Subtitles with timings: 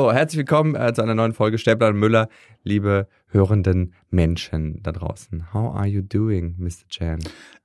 [0.00, 2.30] So, herzlich willkommen äh, zu einer neuen Folge Stäbler und Müller,
[2.64, 5.52] liebe hörenden Menschen da draußen.
[5.52, 6.88] How are you doing, Mr.
[6.88, 7.18] Chan?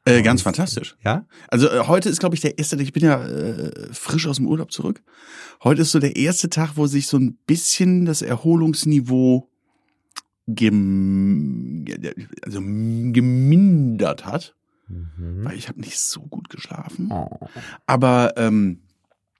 [0.03, 0.97] Äh, ganz fantastisch.
[1.01, 1.25] Ja?
[1.47, 4.47] Also äh, heute ist, glaube ich, der erste, ich bin ja äh, frisch aus dem
[4.47, 5.01] Urlaub zurück.
[5.63, 9.47] Heute ist so der erste Tag, wo sich so ein bisschen das Erholungsniveau
[10.45, 11.85] gem
[12.41, 14.55] also gemindert hat.
[14.89, 15.45] Mhm.
[15.45, 17.13] Weil ich habe nicht so gut geschlafen.
[17.13, 17.47] Oh.
[17.87, 18.81] Aber ähm,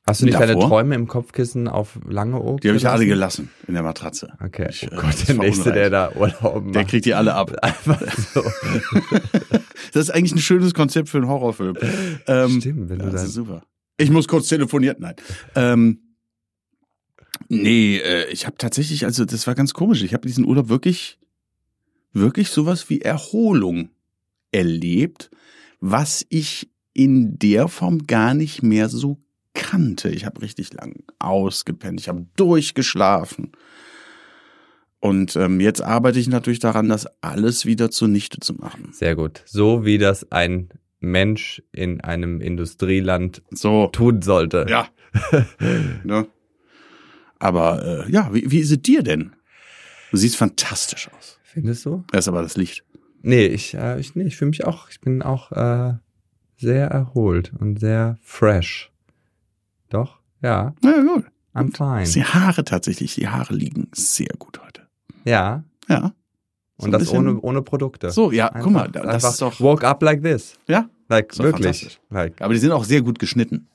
[0.07, 0.69] Hast du nicht deine Davor?
[0.69, 2.59] Träume im Kopfkissen auf lange Ohr?
[2.59, 4.33] die habe ich alle gelassen in der Matratze.
[4.39, 4.67] Okay.
[4.69, 5.93] Ich, oh äh, Gott, der nächste, der verunreinigt.
[5.93, 6.75] da Urlaub macht.
[6.75, 7.55] Der kriegt die alle ab.
[7.61, 8.01] einfach
[8.33, 8.43] so.
[9.93, 11.77] Das ist eigentlich ein schönes Konzept für einen Horrorfilm.
[12.27, 13.63] Ähm, Stimmt, wenn du das ist super.
[13.97, 14.97] Ich muss kurz telefonieren.
[14.99, 15.15] Nein.
[15.55, 15.99] Ähm,
[17.47, 20.03] nee, äh, ich habe tatsächlich, also das war ganz komisch.
[20.03, 21.17] Ich habe diesen Urlaub wirklich,
[22.11, 23.89] wirklich sowas wie Erholung
[24.51, 25.29] erlebt,
[25.79, 29.21] was ich in der Form gar nicht mehr so
[29.55, 30.09] kannte.
[30.09, 33.53] Ich habe richtig lang ausgepennt, ich habe durchgeschlafen.
[34.99, 38.89] Und ähm, jetzt arbeite ich natürlich daran, das alles wieder zunichte zu machen.
[38.91, 39.43] Sehr gut.
[39.45, 44.65] So wie das ein Mensch in einem Industrieland So, tun sollte.
[44.69, 44.87] Ja.
[46.03, 46.27] ne?
[47.39, 49.33] Aber äh, ja, wie, wie ist es dir denn?
[50.11, 51.39] Du siehst fantastisch aus.
[51.43, 52.03] Findest du?
[52.11, 52.83] Das ist aber das Licht.
[53.21, 55.93] Nee, ich, äh, ich, nee, ich fühle mich auch, ich bin auch äh,
[56.57, 58.91] sehr erholt und sehr fresh.
[59.89, 60.19] Doch?
[60.41, 61.25] Ja, Na ja, gut.
[61.53, 62.03] I'm fine.
[62.11, 64.87] Die Haare tatsächlich, die Haare liegen sehr gut heute.
[65.23, 66.13] Ja, Ja.
[66.77, 68.11] So und das ohne, ohne Produkte.
[68.11, 69.59] So, ja, guck mal, Einfach- das einfach ist doch.
[69.61, 70.55] Woke up like this.
[70.67, 71.99] Ja, Like, doch wirklich.
[72.09, 73.67] Like, aber die sind auch sehr gut geschnitten.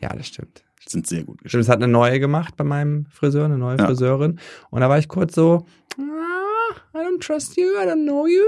[0.00, 0.64] ja, das stimmt.
[0.84, 1.60] Sind sehr gut geschnitten.
[1.62, 3.86] es hat eine neue gemacht bei meinem Friseur, eine neue Ja.
[3.86, 4.40] Friseurin.
[4.70, 5.64] Und da war ich kurz so,
[5.96, 8.42] ah, I don't trust you, I don't know you.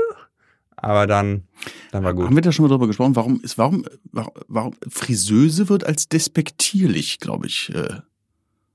[0.82, 1.44] Aber dann,
[1.92, 2.26] dann war gut.
[2.26, 3.14] Haben wir da schon mal drüber gesprochen?
[3.14, 8.00] Warum ist, warum, warum, warum Friseuse wird als despektierlich, glaube ich, äh,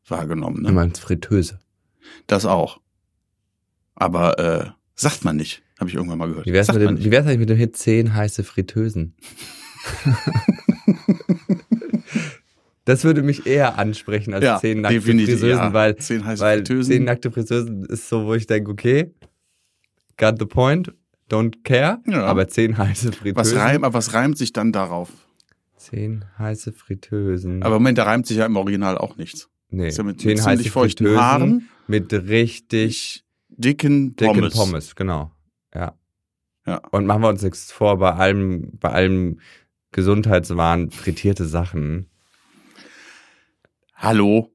[0.08, 0.64] wahrgenommen.
[0.64, 0.72] Du Ne?
[0.72, 1.60] meinst Fritteuse.
[2.26, 2.80] Das auch.
[3.96, 6.46] Aber äh, sagt man nicht, habe ich irgendwann mal gehört.
[6.46, 9.14] Wie wär's, sagt mit dem, wie wär's eigentlich mit dem Hit 10 heiße Fritteusen?
[12.86, 15.74] das würde mich eher ansprechen als Ja, 10 nackte Friseusen, ja.
[15.74, 16.94] weil, Zehn weil Fritteusen.
[16.94, 19.14] 10 nackte Friseusen ist so, wo ich denke, okay,
[20.18, 20.94] got the point,
[21.30, 22.24] don't care, Ja.
[22.26, 23.58] aber 10 heiße Was Fritteusen.
[23.58, 25.10] reimt, aber was reimt sich dann darauf?
[25.78, 27.64] 10 heiße Fritteusen.
[27.64, 29.50] Aber Moment, da reimt sich ja im Original auch nichts.
[29.70, 31.70] nee, Ist ja mit 10 ziemlich heiße feuchten Fritteusen Haaren.
[31.88, 34.54] mit richtig Dicken dicken Pommes.
[34.54, 34.96] Pommes.
[34.96, 35.32] genau.
[35.74, 35.94] Ja.
[36.66, 36.82] Ja.
[36.92, 39.40] Und machen wir uns nichts vor, bei allem, bei allem
[39.92, 42.08] Gesundheitswahn frittierte Sachen.
[43.96, 44.52] Hallo.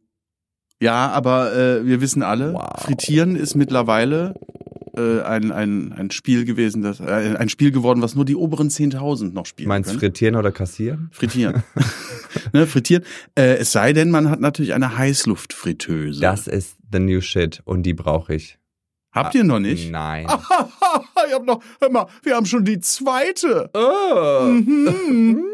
[0.81, 2.83] Ja, aber äh, wir wissen alle, Wow.
[2.83, 4.35] Frittieren ist mittlerweile
[4.97, 8.69] äh, ein, ein, ein Spiel gewesen, das, äh, ein Spiel geworden, was nur die oberen
[8.69, 10.01] 10.000 noch spielen Meinst können.
[10.01, 11.09] frittieren oder kassieren?
[11.13, 11.63] Frittieren.
[12.53, 13.05] ne, frittieren.
[13.35, 16.21] Äh, es sei denn, man hat natürlich eine Heißluftfritteuse.
[16.21, 18.59] Das ist the new shit und die brauche ich.
[19.13, 19.91] Habt ihr noch nicht?
[19.91, 20.27] Nein.
[21.29, 23.71] ich hab noch, hör mal, wir haben schon die zweite.
[23.75, 24.45] Oh.
[24.47, 25.45] Mhm.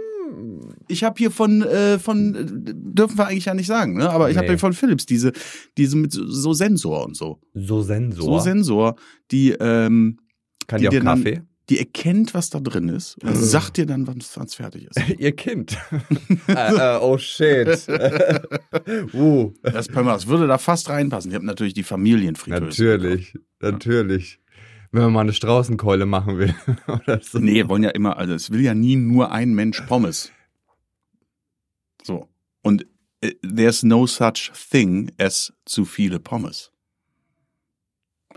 [0.89, 2.45] Ich habe hier von, äh, von, äh,
[2.75, 4.11] dürfen wir eigentlich ja nicht sagen, ne?
[4.11, 4.53] aber ich habe Nee.
[4.55, 5.33] hier von Philips diese,
[5.77, 7.41] diese mit so, so Sensor und so.
[7.55, 8.23] So Sensor.
[8.25, 8.97] So Sensor,
[9.31, 10.19] die, ähm,
[10.67, 11.43] Kann die die auch dir dann- Kaffee?
[11.71, 13.35] die erkennt, was da drin ist und Äh.
[13.37, 14.97] sagt dir dann, wann es fertig ist.
[15.19, 15.77] Ihr Kind.
[16.47, 16.53] äh,
[16.97, 17.69] äh, oh shit.
[19.13, 19.53] uh.
[19.63, 21.31] Das, das würde da fast reinpassen.
[21.31, 22.85] Ich habe natürlich die Familienfritteuse.
[22.85, 24.41] Natürlich, natürlich.
[24.93, 26.55] Wenn man mal eine Straußenkeule machen will.
[26.89, 27.39] oder so.
[27.39, 30.33] Nee, wollen ja immer, also es will ja nie nur ein Mensch Pommes.
[32.63, 32.87] Und
[33.21, 36.71] äh, there's no such thing as zu viele Pommes.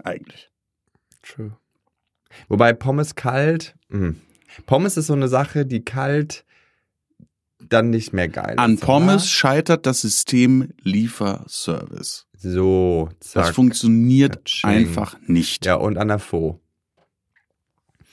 [0.04, 0.50] Eigentlich.
[1.22, 1.58] True.
[2.48, 4.16] Wobei Pommes kalt, mh.
[4.66, 6.46] Pommes ist so eine Sache, die kalt
[7.60, 8.82] dann nicht mehr geil An ist.
[8.82, 12.26] Pommes scheitert das System Lieferservice.
[12.34, 12.40] oder?
[12.54, 13.56] So, Das zack.
[13.56, 14.70] funktioniert Katsching.
[14.70, 15.66] einfach nicht.
[15.66, 16.60] Ja, und an der Faux.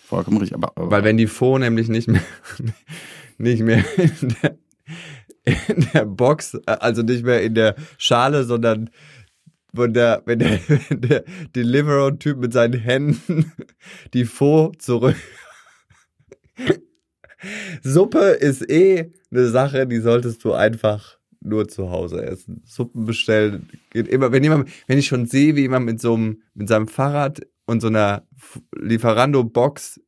[0.05, 0.57] Vollkommen richtig.
[0.57, 2.23] Aber, aber Weil wenn die Faux nämlich nicht mehr,
[3.39, 4.59] nicht mehr in der,
[5.69, 8.91] in der Box, äh, also nicht mehr in der Schale, sondern
[9.73, 10.59] wenn der, wenn der,
[10.89, 11.25] wenn der
[11.55, 13.53] Deliveroo-Typ mit seinen Händen
[14.15, 15.17] die Faux zurück.
[17.83, 22.63] Suppe ist eh eine Sache, die solltest du einfach nur zu Hause essen.
[22.65, 26.43] Suppen bestellen geht immer, wenn jemand, wenn ich schon sehe, wie jemand mit so einem,
[26.55, 28.27] mit seinem Fahrrad und so einer
[28.77, 30.01] Lieferando-Box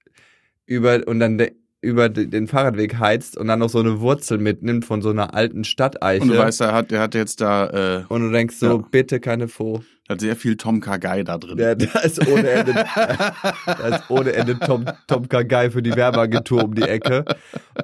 [0.66, 1.40] über und dann
[1.82, 5.34] über de- den Fahrradweg heizt und dann noch so eine Wurzel mitnimmt von so einer
[5.34, 6.22] alten Stadteiche.
[6.22, 8.84] und du weißt, er hat, er hat jetzt da, äh, und du denkst so, Ja.
[8.90, 9.84] bitte keine Faux.
[10.08, 11.56] hat sehr viel Tom Kagai da drin.
[11.58, 16.64] Ja, da ist ohne Ende, da ist ohne Ende Tom, Tom Kagai für die Werbeagentur
[16.64, 17.24] um die Ecke.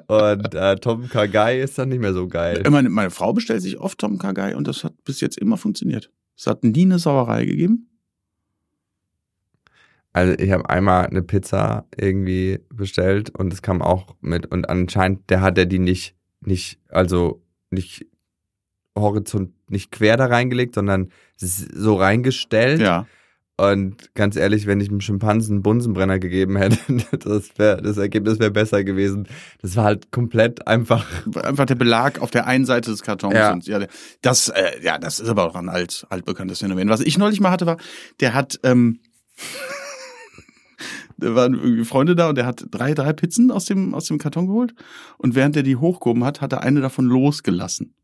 [0.07, 2.63] Und äh, Tom Kagai ist dann nicht mehr so geil.
[2.69, 6.11] Meine, meine Frau bestellt sich oft Tom Kagai und das hat bis jetzt immer funktioniert.
[6.37, 7.89] Es hat nie eine Sauerei gegeben.
[10.17, 15.29] Also ich habe einmal eine Pizza irgendwie bestellt und es kam auch mit und anscheinend
[15.29, 18.07] der hat er die nicht nicht also nicht
[18.97, 22.81] horizont nicht quer da reingelegt, sondern so reingestellt.
[22.81, 23.05] Ja.
[23.57, 26.79] Und ganz ehrlich, wenn ich einem Schimpansen einen Bunsenbrenner gegeben hätte,
[27.19, 29.27] das wär, das Ergebnis wäre besser gewesen.
[29.61, 31.05] Das war halt komplett einfach.
[31.43, 33.35] Einfach der Belag auf der einen Seite des Kartons.
[33.35, 33.53] Ja.
[33.53, 33.85] Und, ja,
[34.23, 36.89] das, äh, ja, das ist aber auch ein alt, altbekanntes Phänomen.
[36.89, 37.77] Was ich neulich mal hatte, war,
[38.19, 38.99] der hat, ähm,
[41.17, 44.17] da waren irgendwie Freunde da und der hat drei, drei Pizzen aus dem, aus dem
[44.17, 44.73] Karton geholt.
[45.17, 47.95] Und während er die hochgehoben hat, hat er eine davon losgelassen.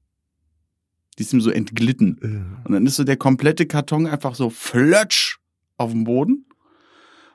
[1.18, 2.58] Die ist ihm so entglitten.
[2.64, 5.40] Und dann ist so der komplette Karton einfach so flötsch
[5.78, 6.46] auf dem Boden.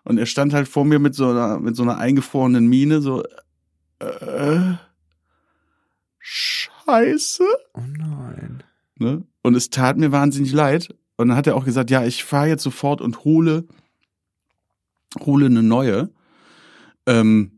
[0.05, 3.23] Und er stand halt vor mir mit so einer, mit so einer eingefrorenen Miene, so,
[4.01, 4.75] äh,
[6.19, 7.45] Scheiße.
[7.75, 8.63] Oh nein.
[8.97, 9.25] Ne?
[9.43, 10.89] Und es tat mir wahnsinnig leid.
[11.17, 13.67] Und dann hat er auch gesagt, ja, ich fahre jetzt sofort und hole,
[15.21, 16.11] hole eine neue.
[17.07, 17.53] Ähm,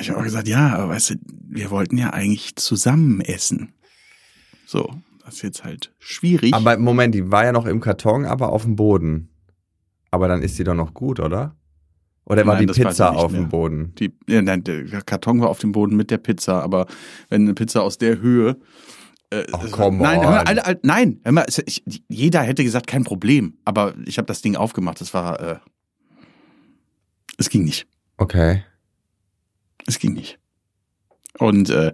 [0.00, 1.14] ich habe auch gesagt, ja, aber weißt du,
[1.48, 3.74] wir wollten ja eigentlich zusammen essen.
[4.66, 4.94] So,
[5.24, 6.54] das ist jetzt halt schwierig.
[6.54, 9.28] Aber Moment, die war ja noch im Karton, aber auf dem Boden.
[10.10, 11.56] Aber dann ist die doch noch gut, oder?
[12.24, 13.48] Oder war Nein, die das Pizza nicht auf dem.
[13.48, 13.94] Boden?
[13.98, 16.86] Die, ja, nein, der Karton war auf dem Boden mit der Pizza, aber
[17.28, 18.56] wenn eine Pizza aus der Höhe.
[19.30, 22.62] Äh, Oh, es- come nein, hör mal, alle, alle, nein, hör mal, ich, jeder hätte
[22.64, 23.58] gesagt, kein Problem.
[23.64, 25.00] Aber ich habe das Ding aufgemacht.
[25.00, 25.56] Es war, äh,
[27.38, 27.86] es ging nicht.
[28.16, 28.64] Okay.
[29.86, 30.38] Es ging nicht.
[31.38, 31.92] Und äh,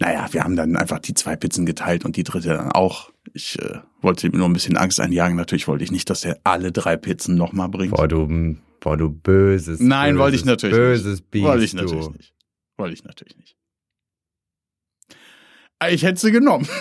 [0.00, 3.10] naja, wir haben dann einfach die zwei Pizzen geteilt und die dritte dann auch.
[3.32, 5.36] Ich äh, wollte ihm nur ein bisschen Angst einjagen.
[5.36, 7.94] Natürlich wollte ich nicht, dass er alle drei Pizzen nochmal bringt.
[7.94, 9.80] Boah, du, boah, du böses.
[9.80, 11.30] Nein, böses, wollte ich natürlich böses nicht.
[11.30, 12.12] Biest, Wollte ich natürlich du.
[12.12, 12.34] nicht.
[12.76, 13.56] Wollte ich natürlich nicht.
[15.78, 16.66] Ah, Ich hätte sie genommen.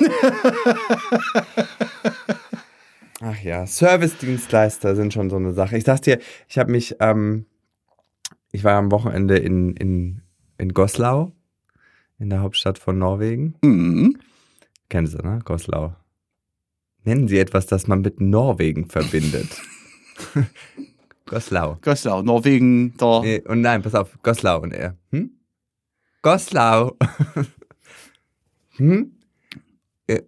[3.21, 5.77] Ach ja, Service-Dienstleister sind schon so eine Sache.
[5.77, 7.45] Ich sag's dir, ich habe mich, ähm,
[8.53, 10.21] ich war am Wochenende in, in,
[10.57, 11.33] in Goslau,
[12.19, 13.55] in der Hauptstadt von Norwegen.
[13.63, 14.17] Mhm.
[14.89, 15.39] Kennen Sie, ne?
[15.43, 15.95] Goslau.
[17.03, 19.59] Nennen Sie etwas, das man mit Norwegen verbindet.
[21.25, 21.79] Goslau.
[21.81, 23.21] Göslau, Norwegen, da.
[23.21, 24.97] Nee, und nein, pass auf, Goslau und er.
[25.11, 25.31] Hm?
[26.21, 26.95] Goslau.
[28.77, 29.13] hm?
[30.05, 30.21] Äh,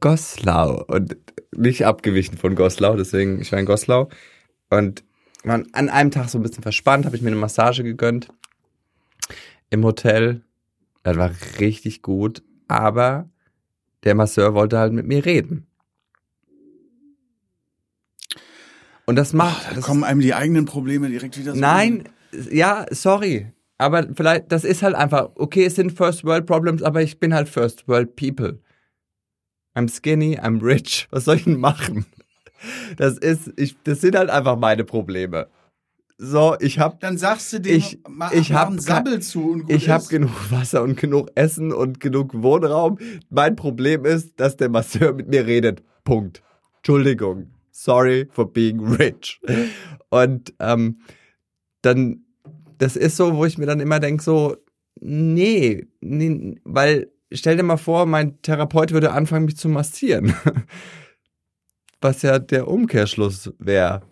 [0.00, 0.84] Goslau.
[0.88, 1.16] Und
[1.54, 4.08] nicht abgewichen von Goslau, deswegen, ich war in Goslau.
[4.68, 5.04] Und
[5.44, 8.28] war an einem Tag so ein bisschen verspannt, habe ich mir eine Massage gegönnt.
[9.70, 10.42] Im Hotel.
[11.02, 12.42] Das war richtig gut.
[12.68, 13.28] Aber
[14.04, 15.66] der Masseur wollte halt mit mir reden.
[19.04, 19.70] Und das macht.
[19.70, 21.60] Da das kommen einem die eigenen Probleme direkt wieder so.
[21.60, 22.08] Nein,
[22.50, 23.52] ja, sorry.
[23.78, 27.34] Aber vielleicht, das ist halt einfach, okay, es sind First World Problems, aber ich bin
[27.34, 28.60] halt First World People.
[29.74, 31.08] I'm skinny, I'm rich.
[31.10, 32.06] Was soll ich denn machen?
[32.96, 35.48] Das ist, ich, das sind halt einfach meine Probleme.
[36.18, 37.98] So, ich hab, Dann sagst du dem, Ich-
[38.32, 40.08] ich hab einen ke- Sabbel zu und gut ich hab ist.
[40.08, 42.98] genug Wasser und genug Essen und genug Wohnraum.
[43.28, 45.82] Mein Problem ist, dass der Masseur mit mir redet.
[46.04, 46.42] Punkt.
[46.76, 47.48] Entschuldigung.
[47.70, 49.40] Sorry for being rich.
[50.10, 51.00] Und ähm,
[51.80, 52.24] dann,
[52.78, 54.56] das ist so, wo ich mir dann immer denke, so,
[55.00, 60.34] nee, nee, weil stell dir mal vor, mein Therapeut würde anfangen, mich zu massieren.
[62.02, 64.02] Was ja der Umkehrschluss wäre.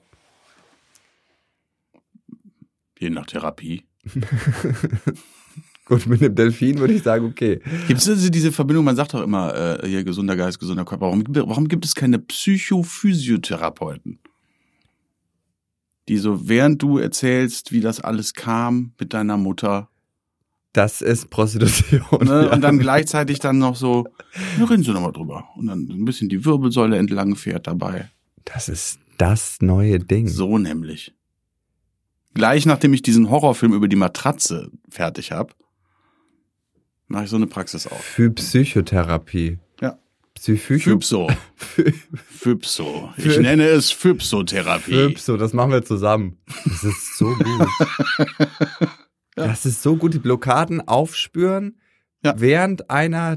[2.98, 3.84] Je nach Therapie.
[5.84, 7.60] Gut, mit dem Delfin würde ich sagen, okay.
[7.88, 11.06] Gibt es also diese Verbindung, man sagt doch immer, äh, hier gesunder Geist, gesunder Körper.
[11.06, 14.20] Warum, warum gibt es keine Psychophysiotherapeuten?
[16.08, 19.88] Die so, während du erzählst, wie das alles kam mit deiner Mutter,
[20.72, 22.02] Das ist Prostitution.
[22.22, 22.52] ne, ja.
[22.52, 24.06] und dann gleichzeitig dann noch so,
[24.58, 25.48] ja, reden Sie nochmal drüber.
[25.56, 28.10] Und dann ein bisschen die Wirbelsäule entlang fährt dabei.
[28.44, 30.28] Das ist das neue Ding.
[30.28, 31.12] So nämlich.
[32.34, 35.52] Gleich nachdem ich diesen Horrorfilm über die Matratze fertig habe,
[37.08, 38.00] mache ich so eine Praxis auf.
[38.00, 39.58] Für Psychotherapie.
[39.80, 39.98] Ja.
[40.34, 40.90] Psyphycho.
[40.90, 41.28] Phybso.
[42.14, 43.10] Phybso.
[43.16, 44.92] Ich nenne es Phybsotherapie.
[44.92, 46.38] Phybso, das machen wir zusammen.
[46.64, 47.68] Das ist so gut.
[49.62, 51.78] Das ist so gut, die Blockaden aufspüren,
[52.24, 52.34] Ja.
[52.38, 53.36] während einer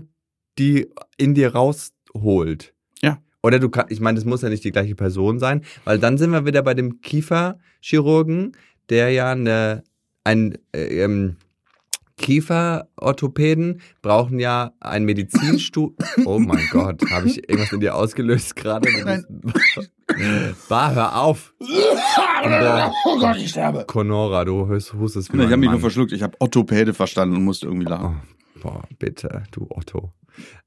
[0.58, 2.74] die in dir rausholt.
[3.02, 3.18] Ja.
[3.42, 6.18] Oder du kannst, ich meine, das muss ja nicht die gleiche Person sein, weil dann
[6.18, 8.56] sind wir wieder bei dem Kieferchirurgen,
[8.88, 9.84] der ja eine,
[10.24, 11.36] ein äh, ähm,
[12.18, 15.96] Kieferorthopäden brauchen ja ein Medizinstu.
[16.26, 18.90] Oh mein Gott, habe ich irgendwas in dir ausgelöst gerade?
[19.04, 19.26] Nein.
[20.70, 21.54] Bah, hör auf.
[23.06, 23.86] Oh Gott, ich sterbe.
[23.88, 26.12] Conora, du hust- hustest wie Ich habe mich nur verschluckt.
[26.12, 28.22] Ich habe Orthopäde verstanden und musste irgendwie lachen.
[28.58, 30.12] Oh, boah, bitte, du Otto.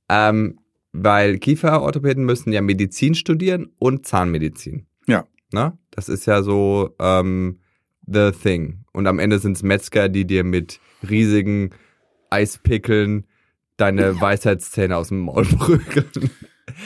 [0.09, 0.59] Ähm,
[0.93, 4.87] weil Kieferorthopäden müssen ja Medizin studieren und Zahnmedizin.
[5.07, 5.25] Ja.
[5.53, 5.77] Ne?
[5.91, 7.61] Das ist ja so ähm,
[8.07, 8.85] the thing.
[8.93, 11.71] Und am Ende sind es Metzger, die dir mit riesigen
[12.31, 13.27] Eispickeln
[13.77, 16.31] deine Weisheitszähne aus dem Maul prügeln.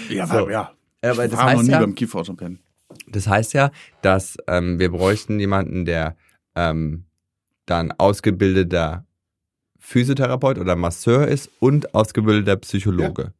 [0.08, 0.48] Ja, So.
[0.50, 0.72] ja.
[1.02, 2.58] Aber das heißt ja, beim Kieferorthopäden.
[3.08, 3.70] das heißt ja,
[4.02, 6.16] dass ähm, wir bräuchten jemanden, der
[6.54, 7.06] ähm,
[7.64, 9.06] dann ausgebildeter
[9.78, 13.32] Physiotherapeut oder Masseur ist und ausgebildeter Psychologe.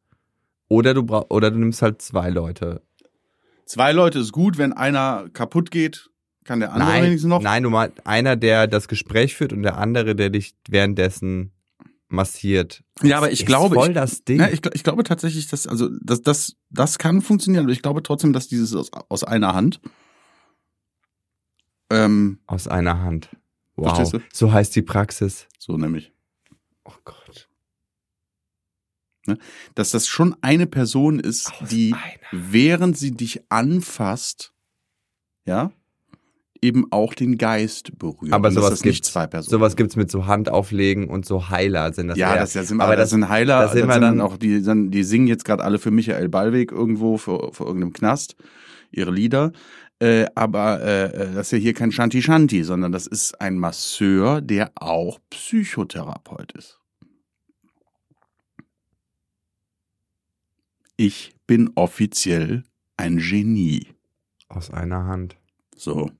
[0.69, 2.81] Oder du brauch, oder du nimmst halt zwei Leute.
[3.65, 6.09] Zwei Leute ist gut, wenn einer kaputt geht,
[6.43, 7.41] kann der andere nein, wenigstens noch.
[7.41, 11.51] nein, du meinst einer, der das Gespräch führt und der andere, der dich währenddessen
[12.07, 12.83] massiert.
[13.03, 14.39] Ja, aber ich glaube, voll ich, das Ding.
[14.39, 17.81] Ja, ich, gl- ich glaube tatsächlich, dass, also, das, das, das kann funktionieren, aber ich
[17.81, 19.79] glaube trotzdem, dass dieses aus, aus einer Hand.
[21.89, 23.29] Ähm, Aus einer Hand.
[23.75, 24.13] Wow.
[24.31, 25.47] So heißt die Praxis.
[25.57, 26.11] so nämlich.
[26.85, 27.49] Oh Gott.
[29.75, 31.95] Dass das schon eine Person ist, Aus die,
[32.31, 34.53] während sie dich anfasst,
[35.45, 35.71] ja,
[36.61, 38.33] eben auch den Geist berührt.
[38.33, 39.49] Aber sowas das nicht zwei Personen.
[39.51, 42.41] Sowas gibt's mit so Handauflegen und so Heiler sind das ja, eher.
[42.41, 44.61] das, das sind, aber das das- sind Heiler, das sind wir sind dann- auch die,
[44.61, 48.35] dann- die singen jetzt gerade alle für Michael Ballweg irgendwo vor, vor irgendeinem Knast
[48.91, 49.51] ihre Lieder.
[49.99, 53.57] Äh, aber äh, äh, das ist ja hier kein Shanti Shanti, sondern das ist ein
[53.57, 56.79] Masseur, der auch Psychotherapeut ist.
[60.97, 62.63] Ich bin offiziell
[62.97, 63.87] ein Genie.
[64.47, 65.37] Aus einer Hand.
[65.75, 66.11] So.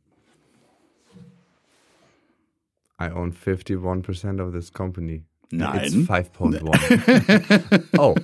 [3.02, 5.24] I own 51% of this company.
[5.54, 6.08] It's Nein.
[6.08, 7.84] 5.1.
[7.98, 8.16] oh.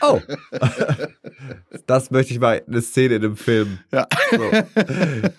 [0.00, 0.20] oh.
[1.86, 3.78] Das möchte ich mal eine Szene in einem Film.
[3.92, 4.08] Ja.
[4.32, 4.50] So.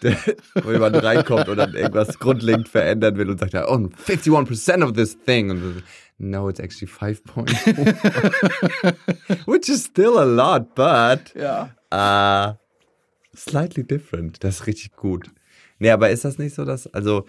[0.01, 0.17] Der,
[0.63, 4.93] wo jemand reinkommt und dann irgendwas grundlegend verändern will und sagt, I own 51% of
[4.93, 5.51] this thing.
[5.51, 5.83] Und
[6.17, 8.95] no, it's actually 5.1.
[9.47, 11.71] Which is still a lot, but Ja.
[11.91, 12.53] Uh,
[13.35, 14.45] slightly different.
[14.45, 15.29] Das ist richtig gut.
[15.79, 17.25] Nee, aber ist das nicht so, dass, also,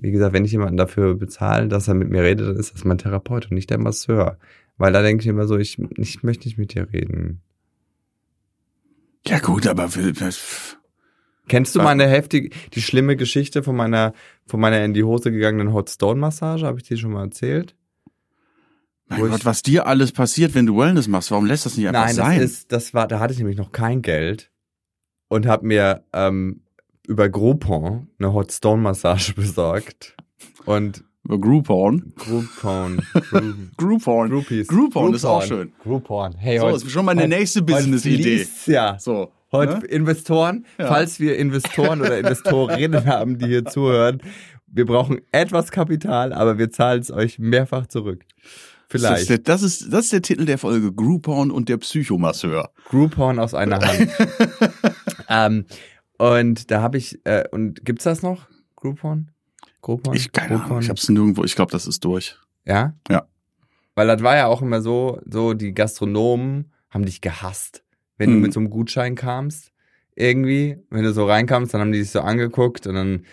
[0.00, 2.84] wie gesagt, wenn ich jemanden dafür bezahle, dass er mit mir redet, dann ist das
[2.84, 4.38] mein Therapeut und nicht der Masseur.
[4.78, 7.42] Weil da denke ich immer so, ich, ich möchte nicht mit dir reden.
[9.26, 9.88] Ja gut, aber
[10.18, 10.76] das-
[11.48, 14.14] Kennst du meine heftige, die schlimme Geschichte von meiner,
[14.46, 16.64] von meiner in die Hose gegangenen Hot Stone Massage?
[16.64, 17.74] Habe ich dir schon mal erzählt?
[19.08, 22.04] mein Gott, was dir alles passiert, wenn du Wellness machst, warum lässt das nicht einfach
[22.04, 22.40] Nein, sein?
[22.40, 24.52] das ist, das war, da hatte ich nämlich noch kein Geld
[25.26, 26.60] und habe mir ähm,
[27.10, 30.16] über Groupon eine Hot Stone Massage besorgt
[30.64, 32.12] und Groupon.
[32.16, 34.30] Groupon, Group, Groupon.
[34.30, 35.72] Groupies, Groupon ist auch schön.
[35.82, 36.36] Groupon.
[36.38, 38.46] Hey, So, heute, ist schon mal eine heute- nächste Business-Idee.
[38.66, 38.96] Ja.
[39.00, 39.32] So.
[39.50, 39.86] Heute ne?
[39.86, 40.86] Investoren, Ja.
[40.86, 44.22] falls wir Investoren oder Investorinnen haben, die hier zuhören,
[44.68, 48.22] wir brauchen etwas Kapital, aber wir zahlen es euch mehrfach zurück.
[48.88, 49.22] Das Vielleicht.
[49.22, 50.92] ist, der, das, ist, das ist der Titel der Folge.
[50.92, 52.70] Groupon und der Psychomasseur.
[52.88, 54.10] Groupon aus einer Hand.
[55.28, 55.64] ähm,
[56.20, 58.46] und da habe ich, äh, und gibt's das noch?
[58.76, 59.30] Groupon?
[59.82, 60.14] Groupon?
[60.14, 60.82] Ich, keine Ahnung, Groupon?
[60.82, 62.36] ich hab's nirgendwo, ich glaube, das ist durch.
[62.66, 62.94] Ja?
[63.08, 63.26] Ja.
[63.94, 67.82] Weil das war ja auch immer so, so die Gastronomen haben dich gehasst,
[68.18, 68.42] wenn du Mhm.
[68.42, 69.72] mit so einem Gutschein kamst.
[70.16, 73.24] Irgendwie, wenn du so reinkamst, dann haben die dich so angeguckt und dann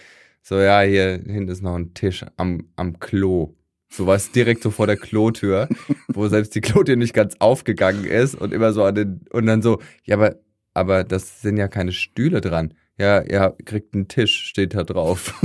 [0.41, 3.56] so, ja, hier hinten ist noch ein Tisch am, am Klo.
[3.89, 5.67] So was direkt so vor der Klotür,
[6.10, 9.62] wo selbst die Klotür nicht ganz aufgegangen ist und immer so an den, und dann
[9.62, 10.36] so, ja, aber,
[10.77, 12.74] aber das sind ja keine Stühle dran.
[13.00, 15.34] Ja, ihr kriegt einen Tisch, steht da drauf.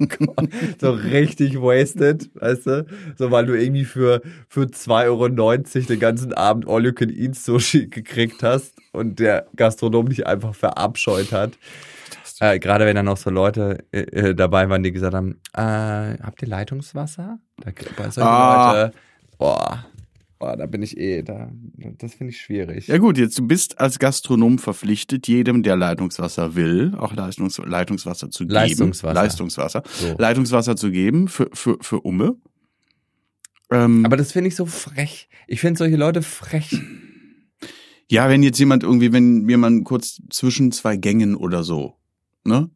[0.00, 0.48] Oh Gott,
[0.80, 2.86] so richtig wasted, weißt du?
[3.16, 5.28] So, weil du irgendwie für, für 2,90 Euro
[5.86, 11.52] den ganzen Abend All-You-Can-Eat-Sushi gekriegt hast und der Gastronom dich einfach verabscheut hat.
[12.40, 15.60] Äh, Gerade wenn dann noch so Leute äh, äh, dabei waren, die gesagt haben, äh,
[16.22, 17.38] habt ihr Leitungswasser?
[17.64, 18.72] Da, bei solchen Ah.
[18.72, 18.94] Leute,
[19.38, 19.86] boah,
[20.38, 21.50] boah, da bin ich eh, da,
[21.98, 22.86] das finde ich schwierig.
[22.86, 28.30] Ja gut, jetzt du bist als Gastronom verpflichtet, jedem, der Leitungswasser will, auch Leistungs Leitungswasser
[28.30, 28.54] zu geben.
[28.54, 29.14] Leistungswasser.
[29.14, 29.82] Leistungswasser.
[29.86, 30.14] So.
[30.18, 32.36] Leitungswasser zu geben für, für, für Umme.
[33.70, 35.28] Ähm, Aber das finde ich so frech.
[35.46, 36.80] Ich finde solche Leute frech.
[38.08, 41.96] ja, wenn jetzt jemand irgendwie, wenn jemand kurz zwischen zwei Gängen oder so,
[42.44, 42.70] ne?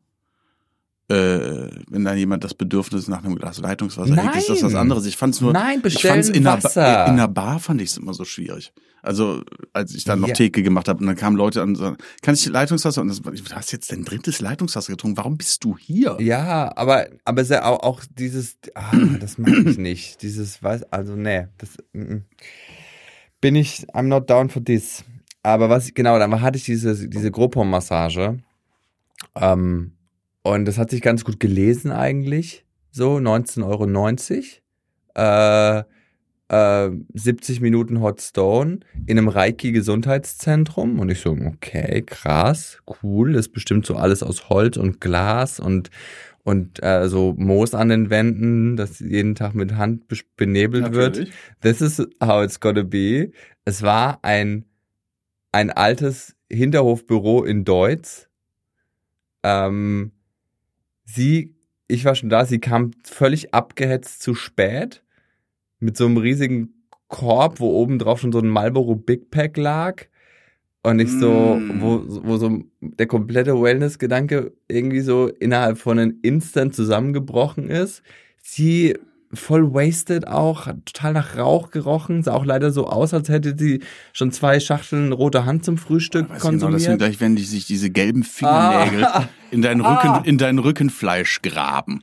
[1.09, 4.83] Äh, wenn dann jemand das Bedürfnis nach einem Glas Leitungswasser hätte, ist das was Nein.
[4.83, 5.05] anderes.
[5.05, 6.81] Ich fand's nur, Nein, ich fand's in der, Wasser.
[6.81, 8.73] Ba- in der Bar fand ich es immer so schwierig.
[9.03, 9.43] Also
[9.73, 10.35] als ich dann noch Ja.
[10.35, 13.01] Theke gemacht habe und dann kamen Leute an und sagen, kann ich Leitungswasser?
[13.03, 15.17] Und das, du hast jetzt dein drittes Leitungswasser getrunken.
[15.17, 16.17] Warum bist du hier?
[16.21, 20.23] Ja, aber aber es ist ja auch, auch dieses, ah, das mag ich nicht.
[20.23, 22.25] Dieses, weiß, also nee, das mm, mm.
[23.41, 25.03] bin ich, I'm not down for this.
[25.43, 28.39] Aber was genau, dann hatte ich diese diese Groupon-Massage
[29.35, 29.93] ähm,
[30.43, 33.87] und das hat sich ganz gut gelesen eigentlich, so 19,90 Euro.
[35.15, 35.85] Äh,
[36.53, 41.01] äh, 70 Minuten Hot Stone in einem Reiki-Gesundheitszentrum.
[41.01, 45.91] Und ich so, okay, krass, cool, ist bestimmt so alles aus Holz und Glas und
[46.45, 50.07] und äh, so Moos an den Wänden, das jeden Tag mit Hand
[50.37, 51.19] benebelt wird.
[51.19, 51.33] Natürlich.
[51.61, 53.31] This is how it's gonna be.
[53.65, 54.65] Es war ein,
[55.53, 58.29] ein altes Hinterhofbüro in Deutz.
[59.45, 60.11] Ähm,
[61.05, 61.55] sie,
[61.89, 65.03] ich war schon da, sie kam völlig abgehetzt zu spät
[65.81, 66.75] mit so einem riesigen
[67.09, 70.07] Korb, wo oben drauf schon so ein Marlboro Big Pack lag.
[70.85, 71.81] Und ich so, Mm.
[71.81, 78.03] wo, wo so der komplette Wellness-Gedanke irgendwie so innerhalb von einem Instant zusammengebrochen ist.
[78.41, 78.97] Sie
[79.35, 83.55] voll wasted auch, hat total nach Rauch gerochen, sah auch leider so aus, als hätte
[83.59, 86.99] sie schon zwei Schachteln rote Hand zum Frühstück Weiß genau, das sind konsumiert.
[86.99, 89.29] gleich, wenn die sich diese gelben Fingernägel Ah.
[89.51, 89.95] in dein Ah.
[89.95, 92.03] Rücken, in dein Rückenfleisch graben.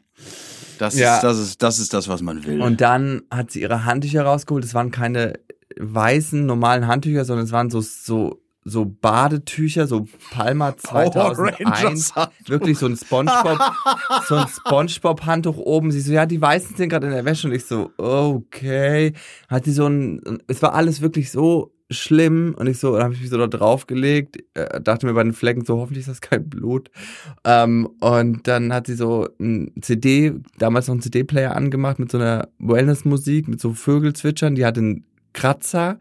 [0.79, 1.15] Das Ja.
[1.17, 2.61] ist, das ist, das ist das, was man will.
[2.61, 4.63] Und dann hat sie ihre Handtücher rausgeholt.
[4.63, 5.33] Es waren keine
[5.77, 11.59] weißen, normalen Handtücher, sondern es waren so, so, so Badetücher, so Palma Power 2001.
[11.59, 12.49] Rangers Handtuch.
[12.49, 13.59] Wirklich so ein Spongebob,
[14.27, 15.91] so ein Spongebob-Handtuch oben.
[15.91, 17.47] Sie so, ja, die weißen sind gerade in der Wäsche.
[17.47, 19.13] Und ich so, okay.
[19.47, 22.55] Hat sie so ein, es war alles wirklich so schlimm.
[22.57, 25.33] Und ich so, dann habe ich mich so da draufgelegt, äh, dachte mir bei den
[25.33, 26.91] Flecken so, hoffentlich ist das kein Blut.
[27.43, 32.17] Ähm, und dann hat sie so ein CD, damals noch einen CD-Player angemacht mit so
[32.17, 34.55] einer Wellness-Musik, mit so Vögelzwitschern.
[34.55, 35.99] Die hatte einen Kratzer.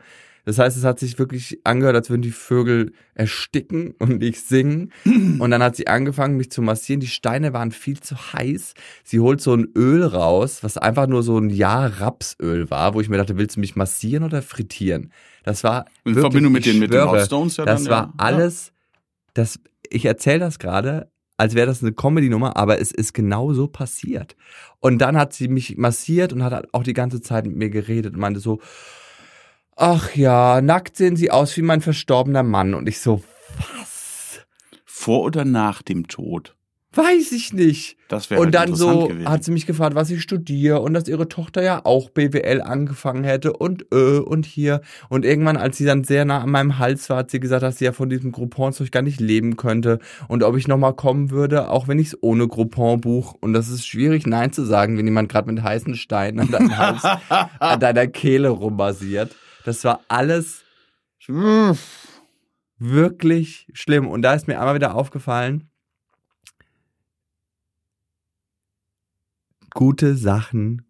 [0.49, 4.95] Das heißt, es hat sich wirklich angehört, als würden die Vögel ersticken und nicht singen.
[5.05, 7.01] Und dann hat sie angefangen, mich zu massieren.
[7.01, 8.73] Die Steine waren viel zu heiß.
[9.05, 13.03] Sie holt so ein Öl raus, was einfach nur so ein Jahr Rapsöl war, wo
[13.03, 15.13] ich mir dachte, willst du mich massieren oder frittieren?
[15.43, 17.85] Das war in wirklich, Verbindung mit ich den, mit den schwöre, Hot Stones ja das
[17.85, 18.13] dann, war ja.
[18.17, 18.73] alles,
[19.35, 23.69] das, ich erzähle das gerade, als wäre das eine Comedy-Nummer, aber es ist genau so
[23.69, 24.35] passiert.
[24.81, 28.15] Und dann hat sie mich massiert und hat auch die ganze Zeit mit mir geredet
[28.15, 28.61] und meinte so,
[29.79, 32.75] ach ja, nackt sehen sie aus wie mein verstorbener Mann.
[32.75, 33.23] Und ich so,
[33.79, 34.41] was?
[34.85, 36.55] Vor oder nach dem Tod?
[36.95, 37.97] Weiß ich nicht.
[38.09, 39.29] Das wäre Und halt dann so gewesen.
[39.29, 43.25] hat sie mich gefragt, was ich studiere und dass ihre Tochter ja auch BWL angefangen
[43.25, 44.81] hätte und äh und hier.
[45.11, 47.77] Und irgendwann, als sie dann sehr nah an meinem Hals war, hat sie gesagt, dass
[47.79, 51.69] sie ja von diesem Groupon-Zeug gar nicht leben könnte und ob ich nochmal kommen würde,
[51.69, 53.35] auch wenn ich es ohne Groupon buch.
[53.39, 56.77] Und das ist schwierig, Nein zu sagen, wenn jemand gerade mit heißen Steinen an deinem
[56.79, 57.05] Hals,
[57.61, 59.37] an deiner Kehle rumbasiert.
[59.69, 60.65] Das war alles
[62.79, 64.09] wirklich schlimm.
[64.09, 65.69] Und da ist mir einmal wieder aufgefallen,
[69.75, 70.87] gute Sachen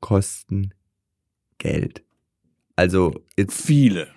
[0.00, 0.72] kosten
[1.58, 2.02] Geld.
[2.76, 4.08] Also jetzt, Viele.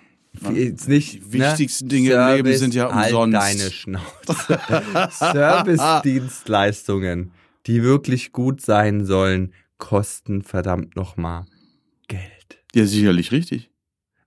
[0.54, 3.36] jetzt nicht Die wichtigsten Dinge im Leben sind ja halt umsonst.
[3.36, 4.58] deine Schnauze.
[5.10, 7.32] Service-Dienstleistungen,
[7.66, 11.44] die wirklich gut sein sollen, kosten verdammt nochmal
[12.06, 12.64] Geld.
[12.74, 13.70] Ja, sicherlich richtig.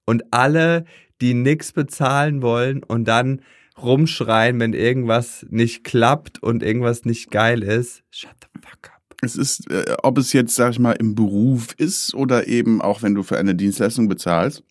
[0.06, 0.86] Und alle,
[1.22, 3.42] die nix bezahlen wollen und dann
[3.82, 9.02] rumschreien, wenn irgendwas nicht klappt und irgendwas nicht geil ist, shut the fuck up.
[9.22, 13.02] Es ist, äh, ob es jetzt, sag ich mal, im Beruf ist oder eben auch
[13.02, 14.64] wenn du für eine Dienstleistung bezahlst.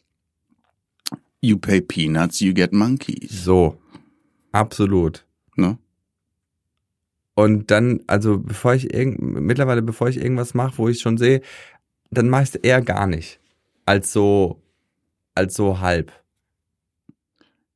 [1.41, 3.45] You pay peanuts, you get monkeys.
[3.45, 3.79] So,
[4.53, 5.25] absolut.
[5.57, 5.79] Ne?
[7.35, 11.41] Und dann, also bevor ich irgend, mittlerweile, bevor ich irgendwas mache, wo ich schon sehe,
[12.11, 13.41] dann mache ich es eher gar nicht.
[13.87, 14.60] Als so,
[15.41, 16.13] als so halb.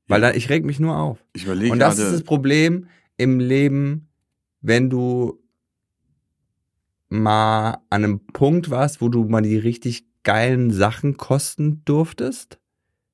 [0.06, 1.24] Weil dann, ich reg mich nur auf.
[1.32, 4.08] Ich überlege Und das ist das Problem im Leben,
[4.60, 5.42] wenn du
[7.08, 12.58] mal an einem Punkt warst, wo du mal die richtig geilen Sachen kosten durftest.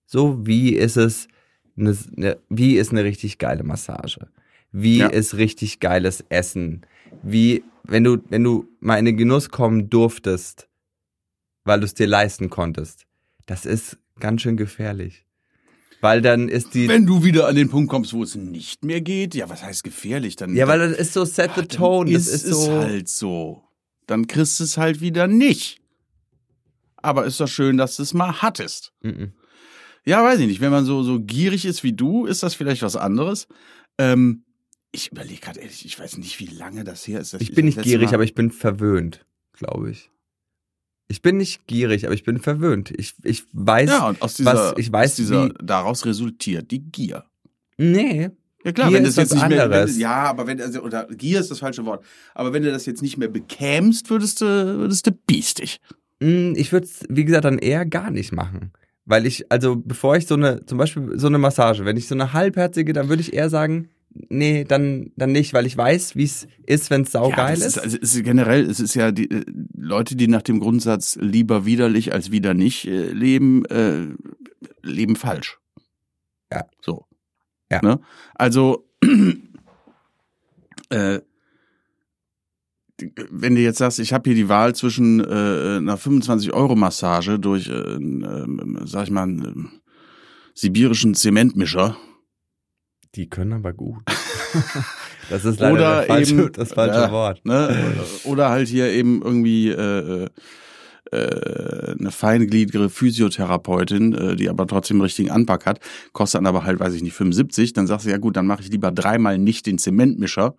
[0.05, 1.29] So, wie ist es,
[1.77, 4.29] eine, eine, wie ist eine richtig geile Massage?
[4.73, 5.07] Wie Ja.
[5.09, 6.87] ist richtig geiles Essen?
[7.23, 10.69] Wie, wenn du, wenn du mal in den Genuss kommen durftest,
[11.65, 13.07] weil du es dir leisten konntest,
[13.47, 15.25] das ist ganz schön gefährlich.
[16.03, 19.01] Weil dann ist die, wenn du wieder an den Punkt kommst, wo es nicht mehr
[19.03, 20.37] geht, ja, was heißt gefährlich?
[20.37, 22.73] Dann, ja, weil das ist so set the dann tone, das ist ist es so,
[22.73, 23.65] halt so.
[24.07, 25.81] Dann kriegst du es halt wieder nicht.
[26.97, 28.93] Aber ist doch schön, dass du es mal hattest.
[29.03, 29.33] Mhm.
[30.05, 30.61] Ja, weiß ich nicht.
[30.61, 33.47] Wenn man so, so gierig ist wie du, ist das vielleicht was anderes.
[33.99, 34.45] Ähm,
[34.93, 37.35] ich überlege gerade ehrlich, ich weiß nicht, wie lange das her ist.
[37.35, 40.11] dass Ich bin nicht das gierig, Mal- aber ich bin verwöhnt, glaube ich.
[41.11, 42.93] Ich bin nicht gierig, aber ich bin verwöhnt.
[42.97, 46.71] Ich, ich weiß, Ja, und aus dieser, was ich weiß, aus dieser wie- daraus resultiert
[46.71, 47.25] die Gier.
[47.79, 48.31] nee,
[48.65, 51.07] Ja klar, Gier wenn ist das jetzt nicht mehr, wenn, ja, aber wenn also oder
[51.07, 52.05] Gier ist das falsche Wort.
[52.35, 55.81] Aber wenn du das jetzt nicht mehr bekämst, würdest du würdest du biestig.
[56.21, 58.73] Mm, Ich würde es, wie gesagt, dann eher gar nicht machen.
[59.07, 62.15] Weil ich, also bevor ich so eine, zum Beispiel so eine Massage, wenn ich so
[62.15, 66.25] eine halbherzige, dann würde ich eher sagen, nee, dann, dann nicht, weil ich weiß, wie
[66.25, 67.79] es ist, wenn es saugeil das ist.
[67.79, 69.45] also es ist generell, es ist ja die äh,
[69.77, 74.07] Leute, die nach dem Grundsatz lieber widerlich als wieder nicht äh, leben, äh,
[74.83, 75.59] leben falsch.
[76.53, 76.65] Ja.
[76.81, 77.07] So.
[77.71, 77.81] Ja.
[77.83, 78.01] Ne?
[78.35, 78.89] Also,
[80.91, 81.21] äh,
[83.31, 85.25] wenn du jetzt sagst, ich habe hier die Wahl zwischen äh,
[85.79, 88.47] einer 25-Euro-Massage durch, äh, äh,
[88.85, 89.81] sag ich mal, einen äh,
[90.53, 91.97] sibirischen Zementmischer
[93.17, 94.03] Die können aber gut.
[95.31, 97.11] das ist leider Oder der falsche, eben- das falsche ja.
[97.11, 97.45] Wort.
[97.45, 97.95] ne?
[98.25, 100.29] Oder halt hier eben irgendwie äh,
[101.13, 105.81] äh, eine feingliedrige Physiotherapeutin, äh, die aber trotzdem einen richtigen Anpack hat,
[106.13, 108.63] kostet dann aber halt, weiß ich nicht, 75, dann sagst du, ja gut, dann mache
[108.63, 110.55] ich lieber dreimal nicht den Zementmischer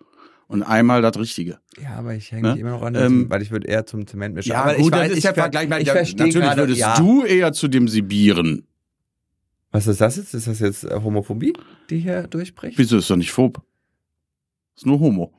[0.47, 1.59] und einmal das Richtige.
[1.81, 2.51] Ja, aber ich hänge Ne?
[2.53, 4.57] mich immer noch an, Ähm, weil ich würde eher zum Zementmischer.
[4.57, 6.97] aber ich weiß, ich, ver- ich verstehe Natürlich gerade, würdest ja.
[6.97, 8.67] du eher zu dem Sibieren.
[9.71, 10.33] Was ist das jetzt?
[10.33, 11.53] Ist das jetzt äh, Homophobie,
[11.89, 12.77] die hier durchbricht?
[12.77, 13.61] Wieso ist doch nicht phob?
[14.75, 15.33] Ist nur Homo.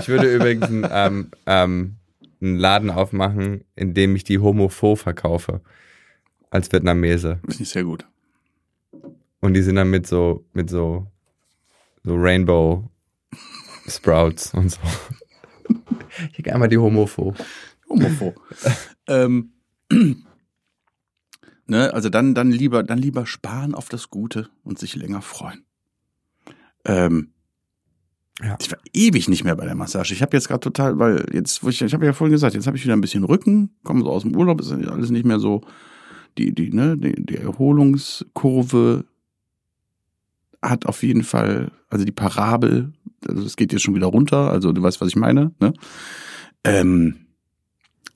[0.00, 1.96] Ich würde übrigens einen, ähm, ähm,
[2.40, 5.60] einen Laden aufmachen, in dem ich die Homopho verkaufe.
[6.50, 7.40] Als Vietnamese.
[7.46, 8.06] Ist nicht sehr gut.
[9.40, 11.06] Und die sind dann mit so, mit so,
[12.02, 12.88] so Rainbow
[13.88, 14.80] Sprouts und so.
[16.28, 17.34] Ich krieg einmal die Homopho.
[17.88, 18.40] Homophob.
[19.08, 19.52] ähm,
[21.66, 25.64] ne, also dann, dann lieber, dann lieber sparen auf das Gute und sich länger freuen.
[26.84, 27.32] Ähm,
[28.42, 28.56] Ja.
[28.60, 30.12] Ich war ewig nicht mehr bei der Massage.
[30.12, 32.66] Ich habe jetzt gerade total, weil jetzt, wo ich, ich habe ja vorhin gesagt, jetzt
[32.66, 35.38] habe ich wieder ein bisschen Rücken, komme so aus dem Urlaub, ist alles nicht mehr
[35.38, 35.62] so
[36.36, 39.06] die, die, ne, die, die Erholungskurve
[40.60, 42.92] hat auf jeden Fall, also die Parabel,
[43.26, 45.72] also es geht jetzt schon wieder runter, also du weißt, was ich meine, ne?
[46.64, 47.25] Ähm,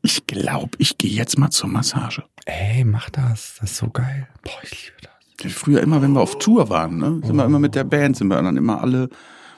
[0.03, 2.25] ich glaube, ich gehe jetzt mal zur Massage.
[2.47, 3.57] Ey, mach das.
[3.61, 4.29] Das ist so geil.
[4.43, 5.53] Boah, ich liebe das.
[5.53, 8.29] Früher immer, wenn wir auf Tour waren, ne, sind wir immer mit der Band, sind
[8.29, 9.09] wir dann immer alle,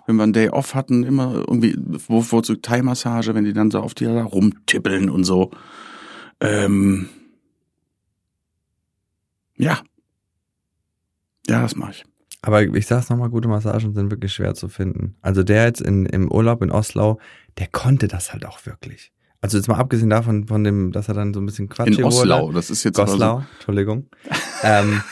[0.07, 3.95] wenn wir einen Day off hatten, immer irgendwie bevorzugt Thai-Massage, wenn die dann so auf
[3.95, 5.51] dir da rumtippeln und so.
[6.41, 7.09] Ähm,
[9.57, 9.81] ja.
[11.49, 12.05] Ja, das mache ich.
[12.43, 15.17] Aber ich sag's nochmal, gute Massagen sind wirklich schwer zu finden.
[15.21, 17.21] Also der jetzt in, im Urlaub in Oslo,
[17.59, 19.13] der konnte das halt auch wirklich.
[19.43, 22.05] Also jetzt mal abgesehen davon, von dem, dass er dann so ein bisschen Quatsch In
[22.05, 24.07] Oslo, das ist jetzt aber Goslau, Entschuldigung.
[24.63, 25.03] ähm,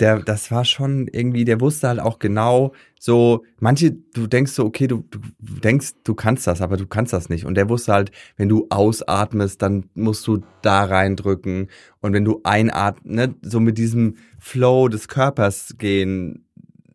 [0.00, 4.64] der, das war schon irgendwie, der wusste halt auch genau so, manche, du denkst so,
[4.64, 5.20] okay, du, du
[5.60, 7.44] denkst, du kannst das, aber du kannst das nicht.
[7.44, 11.68] Und der wusste halt, wenn du ausatmest, dann musst du da reindrücken.
[12.00, 16.46] Und wenn du einatmest, ne, so mit diesem Flow des Körpers gehen,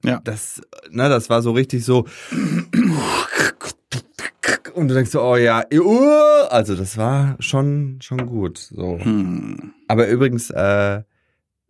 [0.04, 0.22] Ja.
[0.24, 0.60] das,
[0.90, 2.08] ne, das war so richtig so.
[4.74, 8.58] Und du denkst so, oh ja, uh, also das war schon, schon gut.
[8.58, 8.98] So.
[9.00, 9.74] Hm.
[9.88, 11.04] Aber übrigens, äh,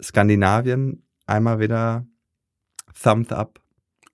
[0.02, 2.06] Skandinavien, einmal wieder
[3.02, 3.60] Thumbs up.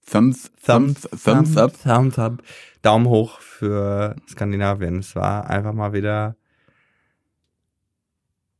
[0.09, 1.73] Thumbs, thumbs, thumbs up.
[1.83, 2.41] Thumbs up.
[2.81, 4.99] Daumen hoch für Skandinavien.
[4.99, 6.35] Es war einfach mal wieder.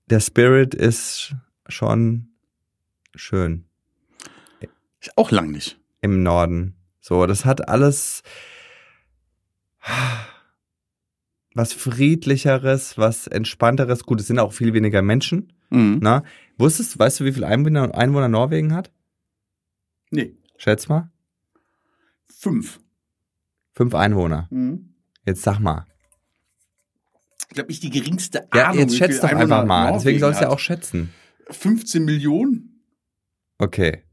[0.09, 1.35] Der Spirit ist
[1.67, 2.29] schon
[3.15, 3.69] schön
[5.15, 5.79] auch lang nicht.
[6.01, 6.75] im Norden.
[6.99, 8.23] So, das hat alles
[11.60, 14.06] was friedlicheres, was entspannteres.
[14.06, 15.52] Gut, es sind auch viel weniger Menschen.
[15.69, 16.00] Mhm.
[16.02, 16.24] Na,
[16.58, 18.91] wusstest, weißt du, wie viele Einwohner, Einwohner Norwegen hat?
[20.10, 21.12] Nee, Schätz mal.
[22.28, 22.80] fünf.
[23.74, 24.48] Fünf Einwohner.
[24.52, 24.93] Mhm.
[25.26, 25.86] Jetzt sag mal.
[27.50, 28.80] Ich glaube, ich die geringste Ja, Ahnung.
[28.80, 29.91] jetzt wie schätz doch Einwohner einfach mal.
[29.93, 31.13] Deswegen Norwegen sollst du ja auch schätzen.
[31.50, 32.84] 15 Millionen?
[33.58, 34.04] Okay.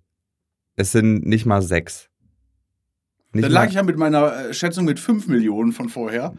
[0.75, 2.11] Es sind nicht mal sechs.
[3.33, 6.35] Nicht Dann lag ich ja mit meiner äh, Schätzung mit 5 Millionen von vorher.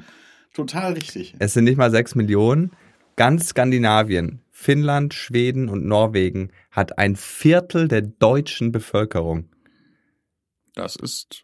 [0.53, 1.35] Total richtig.
[1.39, 2.71] es sind nicht mal sechs Millionen.
[3.15, 9.49] Ganz Skandinavien, Finnland, Schweden und Norwegen hat ein Viertel der deutschen Bevölkerung.
[10.75, 11.43] Das ist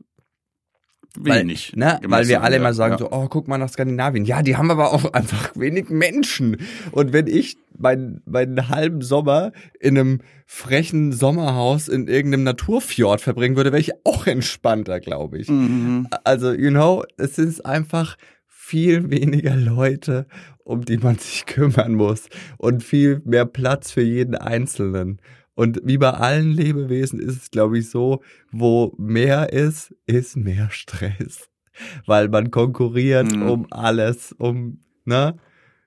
[1.17, 1.75] Weil, wenig.
[1.75, 2.97] ne, weil wir alle immer sagen ja.
[2.99, 4.25] so, oh, guck mal nach Skandinavien.
[4.25, 6.57] Ja, die haben aber auch einfach wenig Menschen.
[6.91, 13.55] Und wenn ich meinen, meinen halben Sommer in einem frechen Sommerhaus in irgendeinem Naturfjord verbringen
[13.55, 15.49] würde, wäre ich auch entspannter, glaube ich.
[15.49, 16.07] Mhm.
[16.23, 18.17] Also, you know, es ist einfach
[18.65, 20.25] viel weniger Leute,
[20.63, 25.19] um die man sich kümmern muss und viel mehr Platz für jeden Einzelnen.
[25.53, 28.21] Und wie bei allen Lebewesen ist es, glaube ich, so,
[28.51, 31.49] wo mehr ist, ist mehr Stress.
[32.05, 33.49] Weil man konkurriert Mhm.
[33.49, 35.35] um alles, um ne?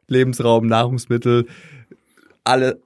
[0.08, 1.46] Lebensraum, Nahrungsmittel,
[2.44, 2.80] alle.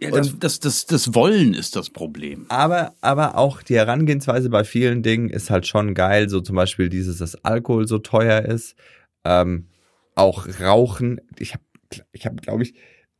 [0.00, 2.46] Ja, das, das, das, das Wollen ist das Problem.
[2.50, 6.28] Aber, aber auch die Herangehensweise bei vielen Dingen ist halt schon geil.
[6.28, 8.76] So zum Beispiel dieses, dass Alkohol so teuer ist.
[9.24, 9.68] Ähm,
[10.14, 11.20] auch Rauchen.
[11.38, 11.64] Ich habe,
[12.12, 12.74] ich hab, glaube ich,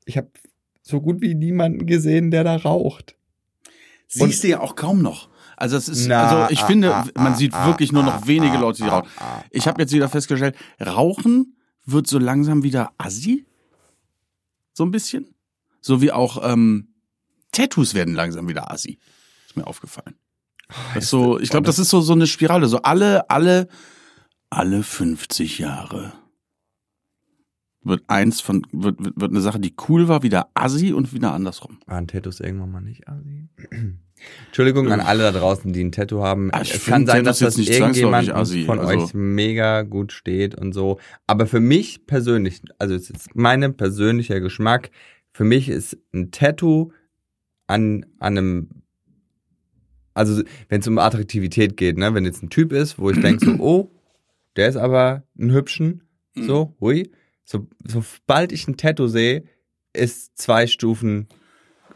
[0.04, 0.30] ich habe
[0.82, 3.16] so gut wie niemanden gesehen, der da raucht.
[4.08, 5.30] Siehst du ja auch kaum noch.
[5.56, 8.02] Also es ist, Na, also ich ah, finde, ah, man ah, sieht ah, wirklich nur
[8.02, 9.10] ah, noch wenige ah, Leute, die ah, rauchen.
[9.18, 13.46] ah, Ich habe jetzt wieder festgestellt, Rauchen wird so langsam wieder assi.
[14.72, 15.34] So ein bisschen.
[15.80, 16.88] So wie auch ähm,
[17.52, 18.98] Tattoos werden langsam wieder assi.
[19.46, 20.16] Ist mir aufgefallen.
[20.94, 22.66] Das ist so, ich glaube, das ist so, so eine Spirale.
[22.66, 23.68] So alle, alle,
[24.52, 26.12] alle 50 Jahre
[27.84, 31.78] wird eins von, wird, wird, eine Sache, die cool war, wieder assi und wieder andersrum.
[31.86, 33.48] Waren Tattoos irgendwann mal nicht assi?
[34.46, 36.50] Entschuldigung an alle da draußen, die ein Tattoo haben.
[36.52, 39.82] Ah, ich es kann sein, Tattoos dass das nicht irgendjemand assi, von also- euch mega
[39.82, 41.00] gut steht und so.
[41.26, 44.90] Aber für mich persönlich, also es ist mein persönlicher Geschmack,
[45.32, 46.92] für mich ist ein Tattoo
[47.66, 48.68] an, an einem,
[50.14, 53.44] also wenn es um Attraktivität geht, ne, wenn jetzt ein Typ ist, wo ich denke
[53.44, 53.90] so, oh,
[54.56, 56.02] der ist aber ein hübschen,
[56.34, 56.46] Mhm.
[56.46, 57.10] so, hui,
[57.44, 59.44] so, sobald ich ein Tattoo sehe,
[59.92, 61.28] ist zwei Stufen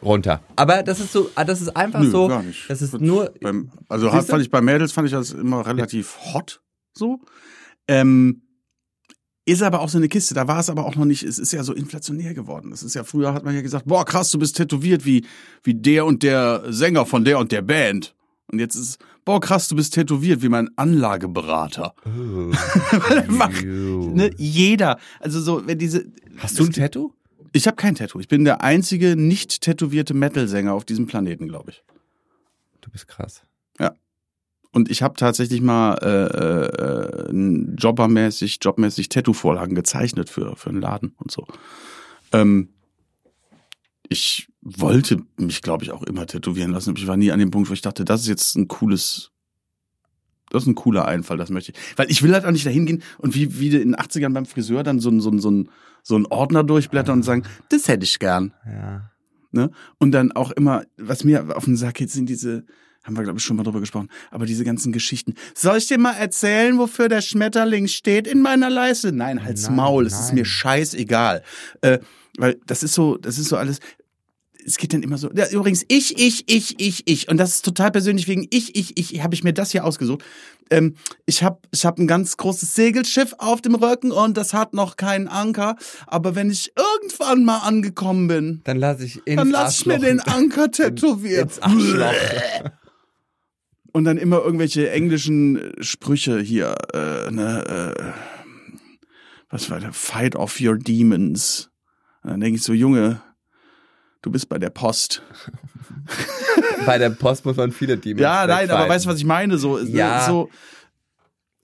[0.03, 0.43] runter.
[0.57, 2.69] Aber das ist so, ah, das ist einfach Nö, so, gar nicht.
[2.69, 4.23] das ist Wird nur, Beim, also du?
[4.23, 6.61] fand ich bei Mädels fand ich das immer relativ hot
[6.93, 7.21] so.
[7.89, 8.43] Ähm,
[9.47, 11.53] ist aber auch so eine Kiste, da war es aber auch noch nicht, es ist
[11.53, 12.73] ja so inflationär geworden.
[12.73, 15.25] Es ist ja früher hat man ja gesagt, boah, krass, du bist tätowiert wie
[15.63, 18.15] wie der und der Sänger von der und der Band.
[18.51, 21.95] Und jetzt ist es, boah, krass, du bist tätowiert wie mein Anlageberater.
[22.05, 22.53] Oh.
[23.29, 23.63] Mach-.
[23.63, 26.07] Ne, jeder, also so, wenn diese
[26.39, 27.13] Hast du ein Tattoo?
[27.53, 28.21] Ich habe kein Tattoo.
[28.21, 31.83] Ich bin der einzige nicht tätowierte Metal-Sänger auf diesem Planeten, glaube ich.
[32.83, 33.43] Du bist krass.
[34.77, 41.15] Und ich habe tatsächlich mal äh, äh, jobbermäßig, jobmäßig Tattoo-Vorlagen gezeichnet für, für einen Laden
[41.17, 41.47] und so.
[42.35, 42.69] Ähm,
[44.09, 46.91] ich wollte mich, glaube ich, auch immer tätowieren lassen.
[46.91, 49.31] aber Ich war nie an dem Punkt, wo ich dachte, das ist jetzt ein cooles,
[50.51, 51.79] das ist ein cooler Einfall, das möchte ich.
[51.97, 54.47] Weil ich will halt auch nicht dahin gehen und wie, wie in den 80ern beim
[54.47, 55.69] Friseur dann so, ein- so, ein- so, ein-
[56.03, 58.53] so einen Ordner durchblättern und sagen, das hätte ich gern.
[58.65, 59.11] Ja.
[59.53, 59.71] Ne?
[59.99, 62.65] Und dann auch immer, was mir auf den Sack geht, sind diese,
[63.07, 65.35] haben wir glaube ich schon mal drüber gesprochen, aber diese ganzen Geschichten.
[65.55, 69.13] Soll ich dir mal erzählen, wofür der Schmetterling steht in meiner Leiste?
[69.13, 71.43] Nein, halt's Nein, Maul, es ist mir scheißegal.
[71.81, 71.99] Äh,
[72.39, 73.79] weil das ist so, das ist so alles.
[74.67, 75.31] Es geht dann immer so.
[75.33, 77.29] Ja, übrigens, ich, ich, ich, ich, ich.
[77.29, 80.25] Und das ist total persönlich wegen ich, ich, ich, habe ich mir das hier ausgesucht.
[80.71, 84.75] Ähm, ich habe ich hab ein ganz großes Segelschiff auf dem Rücken und das hat
[84.75, 85.77] noch keinen Anker.
[86.09, 90.19] Aber wenn ich irgendwann mal angekommen bin, Dann lass ich dann lass ich mir den
[90.19, 91.45] Anker tätowieren.
[91.47, 92.13] ins Arschloch.
[93.97, 98.13] Und dann immer irgendwelche englischen äh, Sprüche hier, äh, ne, äh,
[99.49, 99.95] was war der?
[99.95, 101.71] Fight off your demons.
[102.23, 103.23] Und dann denke ich so, Junge,
[104.21, 105.23] du bist bei der Post.
[106.85, 109.57] Bei der Post muss man viele Demons Ja, nein, aber weißt du, was ich meine?
[109.57, 110.51] So, Ja, so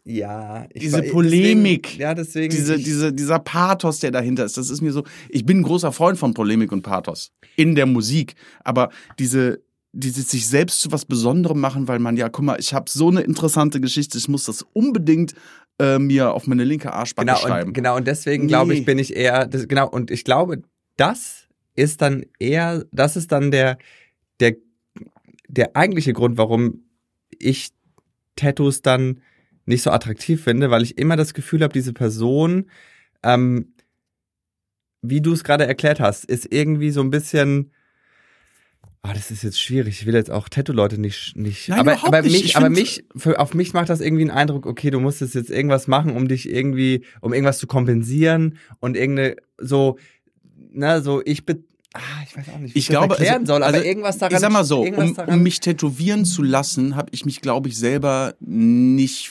[0.04, 0.66] Ja.
[0.72, 1.82] Ich Diese war- Polemik.
[1.82, 2.50] Deswegen, ja, deswegen.
[2.50, 5.04] diese, diese, dieser Pathos, der dahinter ist, das ist mir so.
[5.28, 9.60] Ich bin ein großer Freund von Polemik und Pathos in der Musik, aber diese
[9.92, 13.08] dieses sich selbst zu was Besonderem machen, weil man ja, guck mal, ich habe so
[13.08, 15.34] eine interessante Geschichte, ich muss das unbedingt
[15.78, 17.68] äh, mir auf meine linke Arschbacke genau, schreiben.
[17.68, 18.80] und, genau, und deswegen glaube Nee.
[18.80, 20.62] ich, bin ich eher, das, genau, und ich glaube,
[20.96, 23.78] das ist dann eher, das ist dann der,
[24.40, 24.56] der,
[25.48, 26.84] der eigentliche Grund, warum
[27.38, 27.70] ich
[28.36, 29.20] Tattoos dann
[29.66, 32.70] nicht so attraktiv finde, weil ich immer das Gefühl habe, diese Person,
[33.22, 33.74] ähm,
[35.02, 37.72] wie du es gerade erklärt hast, ist irgendwie so ein bisschen,
[39.04, 40.00] Ah, das ist jetzt schwierig.
[40.00, 41.68] Ich will jetzt auch Tattoo-Leute nicht, nicht.
[41.68, 42.32] Nein, aber, aber nicht.
[42.32, 45.34] mich, Ich aber mich, für, auf mich macht das irgendwie einen Eindruck, okay, du musstest
[45.34, 49.98] jetzt irgendwas machen, um dich irgendwie, um irgendwas zu kompensieren und irgendeine, so,
[50.72, 53.54] na, so, ich bin, ah, ich weiß auch nicht, wie Ich das glaube, erklären also-
[53.54, 54.34] soll, aber also, irgendwas daran.
[54.34, 57.76] ich sag mal so, um, um mich tätowieren zu lassen, habe ich mich, glaube ich,
[57.76, 59.30] selber nicht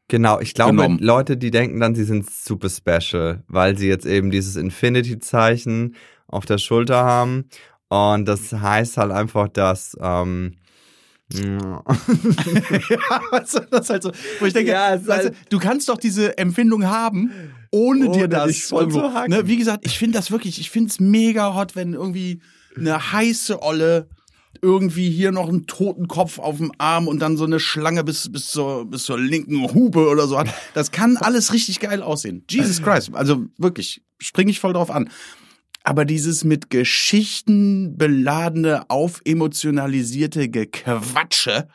[0.09, 0.99] Genau, ich glaube, genommen.
[1.01, 5.97] Leute, die denken dann, sie sind super special, weil sie jetzt eben dieses Infinity-Zeichen
[6.29, 7.47] auf der Schulter haben.
[7.89, 10.55] Und das heißt halt einfach, dass, ähm,
[11.33, 11.49] ja.
[12.89, 15.49] ja, weißt du, das ist halt so, wo ich denke, Ja, ist weißt halt- du,
[15.51, 17.33] du kannst doch diese Empfindung haben,
[17.73, 19.33] ohne, Ohne dir das voll zu hacken.
[19.33, 22.41] Ne, wie gesagt, ich finde das wirklich, ich finde es mega hot, wenn irgendwie
[22.77, 24.09] eine heiße Olle
[24.63, 28.31] irgendwie hier noch einen toten Kopf auf dem Arm und dann so eine Schlange bis,
[28.31, 30.49] bis, zur, bis zur linken Hupe oder so hat.
[30.75, 32.45] Das kann alles richtig geil aussehen.
[32.51, 33.11] Jesus Christ.
[33.15, 35.11] Also wirklich, springe ich voll drauf an.
[35.85, 41.69] Aber dieses mit Geschichten beladene, aufemotionalisierte Gequatsche.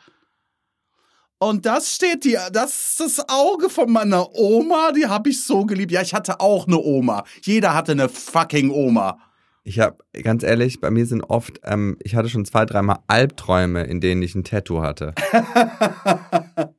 [1.38, 5.66] Und das steht dir, das ist das Auge von meiner Oma, die habe ich so
[5.66, 5.90] geliebt.
[5.90, 7.24] Ja, ich hatte auch eine Oma.
[7.42, 9.18] Jeder hatte eine fucking Oma.
[9.64, 13.84] Ich habe, ganz ehrlich, bei mir sind oft, ähm, ich hatte schon zwei, dreimal Albträume,
[13.84, 15.14] in denen ich ein Tattoo hatte.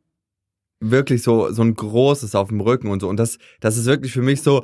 [0.84, 3.08] wirklich so, so ein großes auf dem Rücken und so.
[3.08, 4.64] Und das, das ist wirklich für mich so,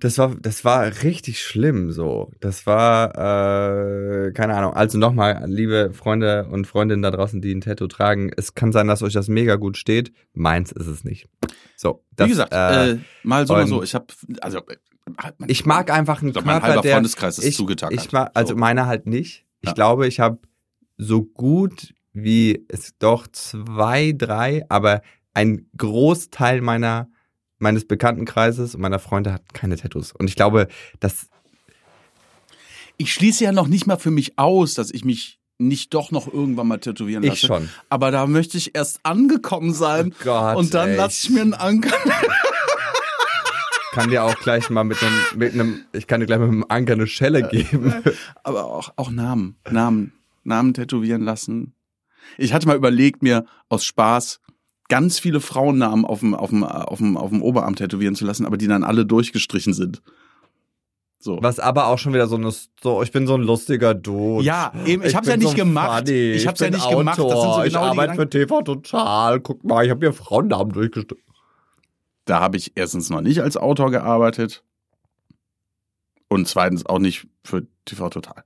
[0.00, 2.30] das war, das war richtig schlimm so.
[2.40, 4.74] Das war, äh, keine Ahnung.
[4.74, 8.88] Also nochmal, liebe Freunde und Freundinnen da draußen, die ein Tattoo tragen, es kann sein,
[8.88, 10.12] dass euch das mega gut steht.
[10.34, 11.28] Meins ist es nicht.
[11.76, 13.82] So, das, Wie gesagt, äh, äh, mal so, mal so.
[13.82, 14.06] Ich habe,
[14.40, 14.60] also
[15.46, 17.98] ich mag einfach einen Ich glaub, mein Körper, halber der Freundeskreis ist ich, zugetackert.
[18.00, 18.58] Ich mag, also So.
[18.58, 19.44] meiner halt nicht.
[19.60, 19.74] Ich Ja.
[19.74, 20.38] glaube, ich habe
[20.96, 25.02] so gut wie es doch zwei, drei, aber
[25.34, 27.08] ein Großteil meiner
[27.60, 30.12] meines Bekanntenkreises und meiner Freunde hat keine Tattoos.
[30.12, 30.68] Und ich glaube,
[31.00, 31.28] das
[32.96, 36.32] ich schließe ja noch nicht mal für mich aus, dass ich mich nicht doch noch
[36.32, 37.34] irgendwann mal tätowieren lasse.
[37.34, 37.68] ich schon.
[37.88, 40.12] Aber da möchte ich erst angekommen sein.
[40.20, 40.96] Oh Gott, und dann ey.
[40.96, 41.96] lasse ich mir einen Anker.
[43.98, 46.64] Kann dir auch gleich mal mit einem, mit einem, ich kann dir gleich mit einem
[46.68, 47.92] Anker eine Schelle geben.
[48.42, 49.56] Aber auch, auch Namen.
[49.70, 50.12] Namen.
[50.44, 51.74] Namen tätowieren lassen.
[52.36, 54.40] Ich hatte mal überlegt, mir aus Spaß
[54.88, 58.46] ganz viele Frauennamen auf dem, auf dem, auf dem, auf dem Oberarm tätowieren zu lassen,
[58.46, 60.00] aber die dann alle durchgestrichen sind.
[61.20, 61.38] So.
[61.42, 64.44] Was aber auch schon wieder so eine, so, ich bin so ein lustiger Dude.
[64.44, 66.06] Ja, eben, ich hab's ja nicht gemacht.
[66.06, 67.18] funny, Ich hab's ja nicht gemacht.
[67.18, 69.40] Das sind so Autor, ich genau die arbeite für TV Total.
[69.40, 71.27] Guck mal, ich habe hier Frauennamen durchgestrichen.
[72.28, 74.62] Da habe ich erstens noch nicht als Autor gearbeitet
[76.28, 78.44] und zweitens auch nicht für TV Total.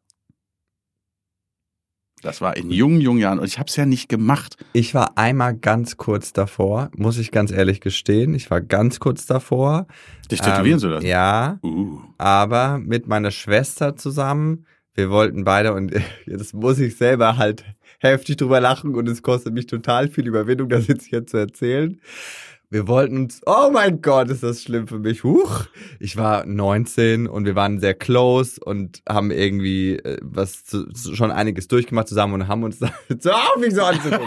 [2.23, 4.57] Das war in jungen, jungen Jahren und ich habe es ja nicht gemacht.
[4.73, 8.35] Ich war einmal ganz kurz davor, muss ich ganz ehrlich gestehen.
[8.35, 9.88] Ich war ganz kurz davor.
[10.31, 11.07] Dich tätowieren Ähm, zu lassen.
[11.07, 11.99] Ja, Uh.
[12.18, 14.66] aber mit meiner Schwester zusammen.
[14.95, 15.92] Wir wollten beide und
[16.27, 17.64] das muss ich selber halt
[17.99, 22.01] heftig drüber lachen und es kostet mich total viel Überwindung, das jetzt hier zu erzählen.
[22.73, 25.25] Wir wollten uns, oh mein Gott, ist das schlimm für mich.
[25.25, 25.65] Huch.
[26.01, 31.31] Ich war 19 und wir waren sehr close und haben irgendwie äh, was zu, schon
[31.31, 34.27] einiges durchgemacht zusammen und haben uns da so auf mich so anzugucken.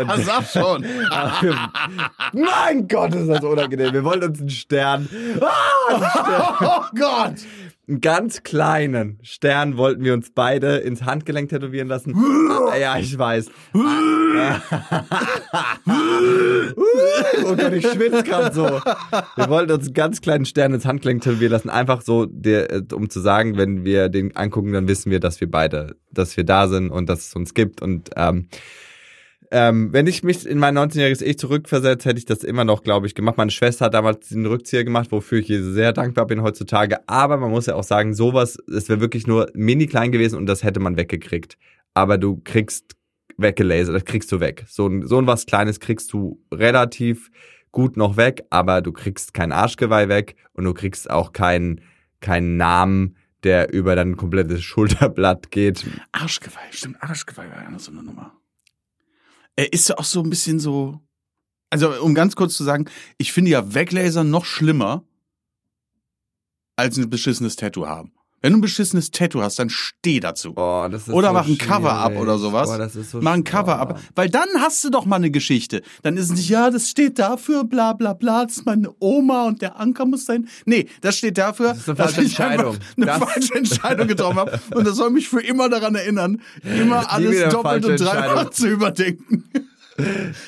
[0.00, 0.84] Und- Sag schon.
[2.32, 3.92] mein Gott, ist das unangenehm.
[3.92, 5.08] Wir wollten uns einen Stern.
[5.40, 6.54] Ah, einen Stern.
[6.62, 7.34] oh Gott.
[7.88, 12.14] Einen ganz kleinen Stern wollten wir uns beide ins Handgelenk tätowieren lassen.
[12.70, 13.50] Ah, ja, ich weiß.
[17.42, 18.64] Gott, ich schwitze gerade so.
[18.64, 21.70] Wir wollten uns einen ganz kleinen Stern ins Handgelenk tätowieren lassen.
[21.70, 25.50] Einfach so, äh, um zu sagen, wenn wir den angucken, dann wissen wir, dass wir
[25.50, 27.82] beide, dass wir da sind und dass es uns gibt.
[27.82, 28.46] Und ähm,
[29.54, 33.06] ähm, wenn ich mich in mein 19-jähriges Ich zurückversetze, hätte ich das immer noch, glaube
[33.06, 33.36] ich, gemacht.
[33.36, 37.06] Meine Schwester hat damals den Rückzieher gemacht, wofür ich ihr sehr dankbar bin heutzutage.
[37.06, 40.46] Aber man muss ja auch sagen, sowas, es wäre wirklich nur mini klein gewesen und
[40.46, 41.58] das hätte man weggekriegt.
[41.92, 42.96] Aber du kriegst
[43.36, 44.64] weggelasert, das kriegst du weg.
[44.68, 47.30] So ein, so ein was Kleines kriegst du relativ
[47.72, 51.82] gut noch weg, aber du kriegst kein Arschgeweih weg und du kriegst auch keinen
[52.20, 55.84] keinen Namen, der über dein komplettes Schulterblatt geht.
[56.12, 58.32] Arschgeweih, stimmt, Arschgeweih war ja so eine Nummer.
[59.56, 61.00] Er ist ja auch so ein bisschen so.
[61.70, 62.88] Also, um ganz kurz zu sagen,
[63.18, 65.04] ich finde ja Weglaser noch schlimmer
[66.76, 68.12] als ein beschissenes Tattoo haben.
[68.42, 70.52] Wenn du ein beschissenes Tattoo hast, dann steh dazu.
[70.56, 72.68] Oh, das ist Oder so mach ein Cover-up oder sowas.
[72.68, 73.44] Oh, das ist so Mach ein.
[73.44, 73.98] Cover-up.
[74.16, 75.82] Weil dann hast du doch mal eine Geschichte.
[76.02, 79.46] Dann ist es nicht, ja, das steht dafür, bla bla bla, das ist meine Oma
[79.46, 80.48] und der Anker muss sein.
[80.66, 82.78] Nee, das steht dafür, Das ist eine dass falsche ich einfach Entscheidung.
[82.96, 84.60] eine Das- falsche Entscheidung getroffen habe.
[84.74, 89.44] Und das soll mich für immer daran erinnern, immer alles doppelt und dreifach zu überdenken.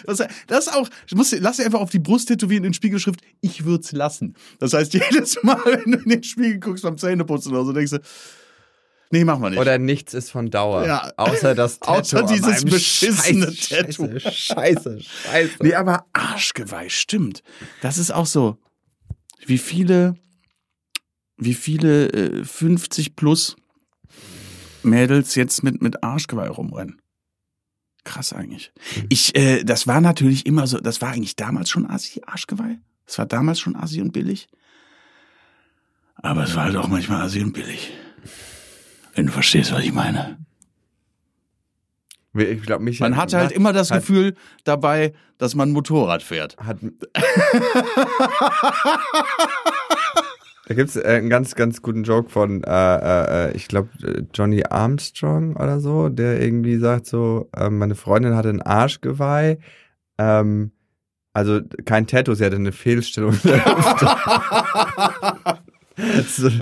[0.07, 3.21] Das, das ist auch, ich muss, lass dir einfach auf die Brust tätowieren in Spiegelschrift,
[3.41, 4.35] ich würd's lassen.
[4.59, 7.93] Das heißt, jedes Mal, wenn du in den Spiegel guckst beim Zähneputzen oder so, denkst
[7.93, 7.99] du,
[9.11, 9.59] nee, mach mal nicht.
[9.59, 10.87] Oder nichts ist von Dauer.
[10.87, 11.13] Ja.
[11.17, 12.01] Außer das Tattoo.
[12.01, 14.21] Außer dieses beschissene Scheiße, Tattoo.
[14.21, 15.55] Scheiße, scheiße, scheiße.
[15.61, 17.43] Nee, aber Arschgeweih, stimmt.
[17.83, 18.59] Das ist auch so.
[19.47, 20.17] Wie viele,
[21.37, 23.57] wie viele äh, 50 plus
[24.85, 27.01] Mädels jetzt mit, mit Arschgeweih rumrennen.
[28.05, 28.73] Krass eigentlich.
[29.09, 32.79] Ich, äh, das war natürlich immer so, das war eigentlich damals schon Assi, Arschgeweih.
[33.07, 34.49] Das war damals schon Assi und billig.
[36.17, 37.93] Aber es war halt auch manchmal Assi und billig.
[39.15, 40.39] Wenn du verstehst, was ich meine.
[42.35, 46.57] Ich glaub, mich Man hatte halt immer das hat, Gefühl dabei, dass man Motorrad fährt.
[46.59, 46.79] Hat,
[50.67, 53.91] da gibt's äh, einen ganz, ganz guten Joke von, äh, äh, ich glaube,
[54.33, 59.59] Johnny Armstrong oder so, der irgendwie sagt so, äh, meine Freundin hatte ein Arschgeweih,
[60.19, 60.71] ähm,
[61.33, 63.63] also kein Tattoo, sie hatte eine Fehlstellung der.
[65.97, 66.53] Das, das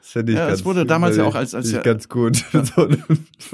[0.00, 2.38] finde ich Ja, das ganz, wurde damals ja auch als- als ja- ganz gut.
[2.52, 2.88] so,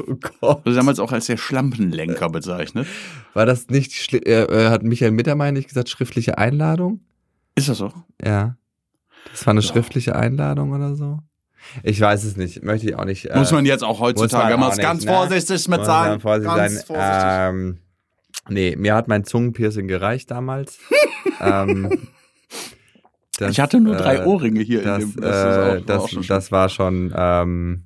[0.06, 0.64] oh Gott.
[0.64, 2.86] Wurde damals auch als der Schlampenlenker bezeichnet.
[3.34, 7.00] War das nicht, äh, äh, hat Michael Mittermeier nicht gesagt, schriftliche Einladung?
[7.54, 7.92] Ist das so?
[8.24, 8.56] Ja.
[9.30, 9.66] Das war eine Ja.
[9.66, 11.18] schriftliche Einladung oder so?
[11.82, 13.26] Ich weiß es nicht, möchte ich auch nicht.
[13.26, 15.12] Äh, Muss man jetzt auch heutzutage auch ganz ne?
[15.12, 16.20] vorsichtig mit muss sagen.
[16.20, 16.84] vorsichtig ganz sein.
[16.86, 17.24] vorsichtig.
[17.24, 17.78] Ähm,
[18.48, 20.78] nee, mir hat mein Zungenpiercing gereicht damals.
[21.40, 22.08] ähm,
[23.38, 25.20] Das, ich hatte nur drei äh, Ohrringe hier Das, in dem.
[25.20, 25.80] das, äh, auch- war
[26.20, 27.84] das, das war schon, ähm,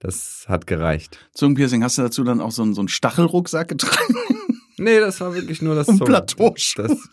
[0.00, 1.18] das hat gereicht.
[1.32, 4.14] Zungenpiercing, hast du dazu dann auch so einen, so einen Stachelrucksack getragen?
[4.76, 6.88] Nee, das war wirklich nur das Zungen- Plateauschuhe.
[6.88, 7.08] Das,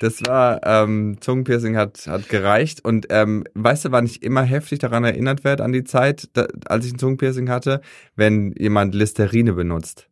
[0.00, 2.84] das war, ähm, Zungenpiercing hat, hat gereicht.
[2.84, 6.46] Und ähm, weißt du, wann ich immer heftig daran erinnert werde, an die Zeit, da,
[6.64, 7.82] als ich ein Zungenpiercing hatte,
[8.16, 10.08] wenn jemand Listerine benutzt.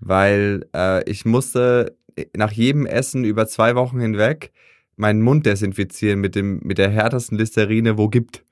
[0.00, 1.94] Weil äh, ich musste
[2.34, 4.52] nach jedem Essen über zwei Wochen hinweg
[4.96, 8.42] meinen Mund desinfizieren mit, dem, mit der härtesten Listerine, wo gibt.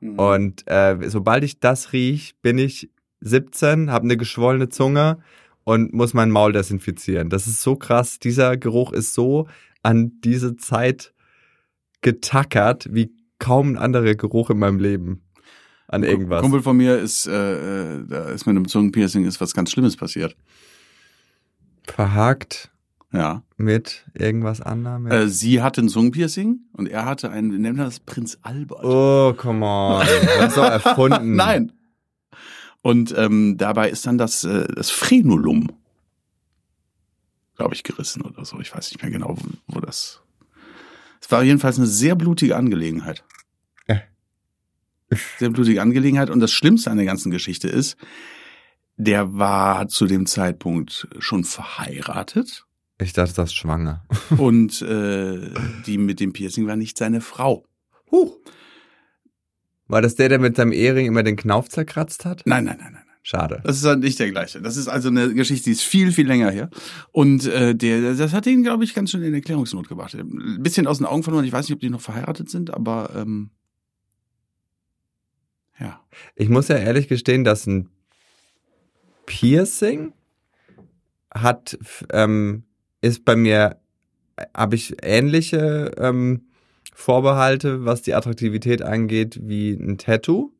[0.00, 0.18] Mhm.
[0.18, 2.90] Und äh, sobald ich das riech, bin ich
[3.22, 5.20] 17, habe eine geschwollene Zunge
[5.64, 7.30] und muss mein Maul desinfizieren.
[7.30, 8.18] Das ist so krass.
[8.18, 9.48] Dieser Geruch ist so
[9.84, 11.14] an diese Zeit
[12.00, 15.22] getackert wie kaum ein anderer Geruch in meinem Leben.
[15.86, 16.40] An irgendwas.
[16.42, 19.96] Kumpel von mir ist, äh, äh, da ist mit einem Zungenpiercing ist was ganz Schlimmes
[19.96, 20.34] passiert.
[21.84, 22.70] Verhakt
[23.12, 23.42] Ja.
[23.56, 25.06] mit irgendwas anderem.
[25.06, 28.82] Äh, sie hatte ein Zungenpiercing und er hatte ein, wir nennen das Prinz Albert.
[28.84, 30.06] oh, come on.
[30.38, 31.36] Das ist doch erfunden.
[31.36, 31.72] Nein.
[32.80, 35.68] Und ähm, dabei ist dann das, äh, das Frenulum,
[37.56, 38.60] glaube ich, gerissen oder so.
[38.60, 40.22] Ich weiß nicht mehr genau, wo, wo das.
[41.20, 43.24] Es war jedenfalls eine sehr blutige Angelegenheit.
[43.86, 44.00] Äh.
[45.38, 46.30] Sehr blutige Angelegenheit.
[46.30, 47.96] Und das Schlimmste an der ganzen Geschichte ist,
[48.96, 52.64] der war zu dem Zeitpunkt schon verheiratet
[53.00, 54.04] Ich dachte, das ist schwanger.
[54.36, 55.50] und äh,
[55.86, 57.64] die mit dem Piercing war nicht seine Frau.
[58.10, 58.36] Huch.
[59.86, 62.42] War das der, der mit seinem Ehering immer den Knauf zerkratzt hat?
[62.46, 63.03] Nein, nein, nein, nein.
[63.26, 63.62] Schade.
[63.64, 64.60] Das ist halt nicht der gleiche.
[64.60, 66.68] Das ist also eine Geschichte, die ist viel, viel länger her.
[67.10, 70.12] Und äh, der, das hat ihn, glaube ich, ganz schön in Erklärungsnot gebracht.
[70.12, 71.46] Ein bisschen aus den Augen verloren.
[71.46, 73.48] Ich weiß nicht, ob die noch verheiratet sind, aber ähm,
[75.80, 76.04] ja.
[76.36, 77.88] Ich muss ja ehrlich gestehen, dass ein
[79.24, 80.12] Piercing
[81.32, 81.78] hat,
[82.12, 82.64] ähm,
[83.00, 83.80] ist bei mir,
[84.54, 86.42] habe ich ähnliche ähm,
[86.92, 90.53] Vorbehalte, was die Attraktivität angeht, wie ein Tattoo.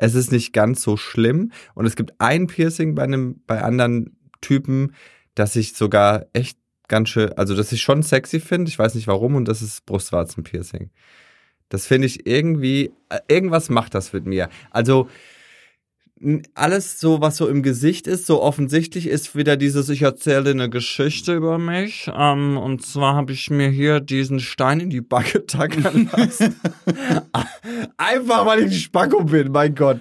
[0.00, 1.52] Es ist nicht ganz so schlimm.
[1.74, 4.94] Und es gibt ein Piercing bei einem, bei anderen Typen,
[5.34, 8.70] das ich sogar echt ganz schön, also das ich schon sexy finde.
[8.70, 10.90] Ich weiß nicht warum, und das ist Brustwarzenpiercing.
[11.68, 14.48] Das finde ich irgendwie, äh, irgendwas macht das mit mir.
[14.70, 15.08] Also
[16.54, 20.68] alles so, was so im Gesicht ist, so offensichtlich ist wieder dieses, ich erzähle eine
[20.68, 22.10] Geschichte über mich.
[22.14, 26.56] Ähm, und zwar habe ich mir hier diesen Stein in die Backe tackern lassen.
[27.96, 30.00] Einfach, weil ich ein Spacko bin, mein Gott.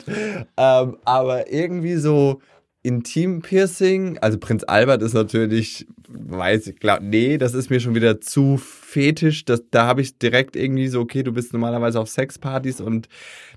[0.57, 2.41] Ähm, aber irgendwie so
[2.83, 8.19] Intim-Piercing, also Prinz Albert ist natürlich, weiß ich, glaub, nee, das ist mir schon wieder
[8.19, 8.57] zu
[8.89, 9.45] fetisch.
[9.45, 13.07] Das, da habe ich direkt irgendwie so, okay, du bist normalerweise auf Sexpartys und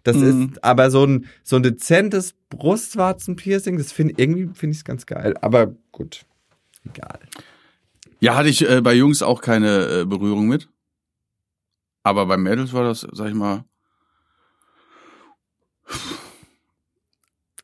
[0.04, 0.50] das Mhm.
[0.52, 5.06] ist aber so ein, so ein dezentes Brustwarzen-Piercing, das finde irgendwie finde ich es ganz
[5.06, 5.34] geil.
[5.40, 6.24] Aber gut,
[6.84, 7.18] egal.
[8.20, 10.68] Ja, hatte ich äh, bei Jungs auch keine äh, Berührung mit.
[12.04, 13.64] Aber bei Mädels war das, sag ich mal,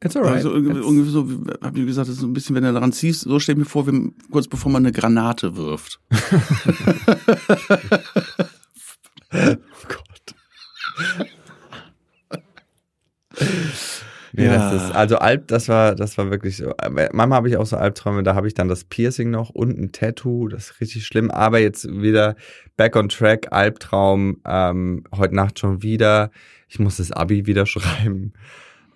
[0.02, 0.34] It's alright.
[0.36, 2.92] also irgendwie, so, wie- hab ich gesagt, das ist so ein bisschen, wenn er daran
[2.92, 5.98] ziehst, so stell mir vor, wie, kurz bevor man eine Granate wirft.
[9.32, 9.56] oh
[9.88, 10.34] Gott.
[14.32, 14.70] Nee, Ja.
[14.70, 16.72] das ist, also Alb, das war, das war wirklich so.
[16.90, 19.90] Manchmal habe ich auch so Albträume, da habe ich dann das Piercing noch und ein
[19.92, 21.30] Tattoo, das ist richtig schlimm.
[21.30, 22.36] Aber jetzt wieder
[22.76, 26.30] back on track, Albtraum, ähm, heute Nacht schon wieder.
[26.68, 28.32] Ich muss das Abi wieder schreiben.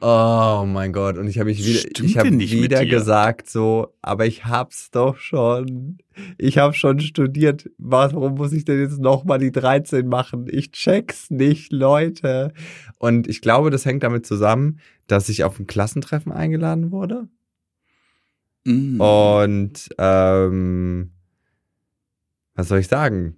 [0.04, 1.16] Oh mein Gott.
[1.16, 4.44] Und ich habe mich wieder, Stimmt ich habe nicht mit wieder gesagt so, aber ich
[4.44, 5.98] hab's doch schon.
[6.38, 7.70] Ich habe schon studiert.
[7.78, 10.48] Warum muss ich denn jetzt nochmal die 13 machen?
[10.50, 12.52] Ich check's nicht, Leute.
[12.98, 17.28] Und ich glaube, das hängt damit zusammen, dass ich auf ein Klassentreffen eingeladen wurde.
[18.64, 19.00] Mm.
[19.00, 21.12] Und ähm,
[22.56, 23.36] was soll ich sagen?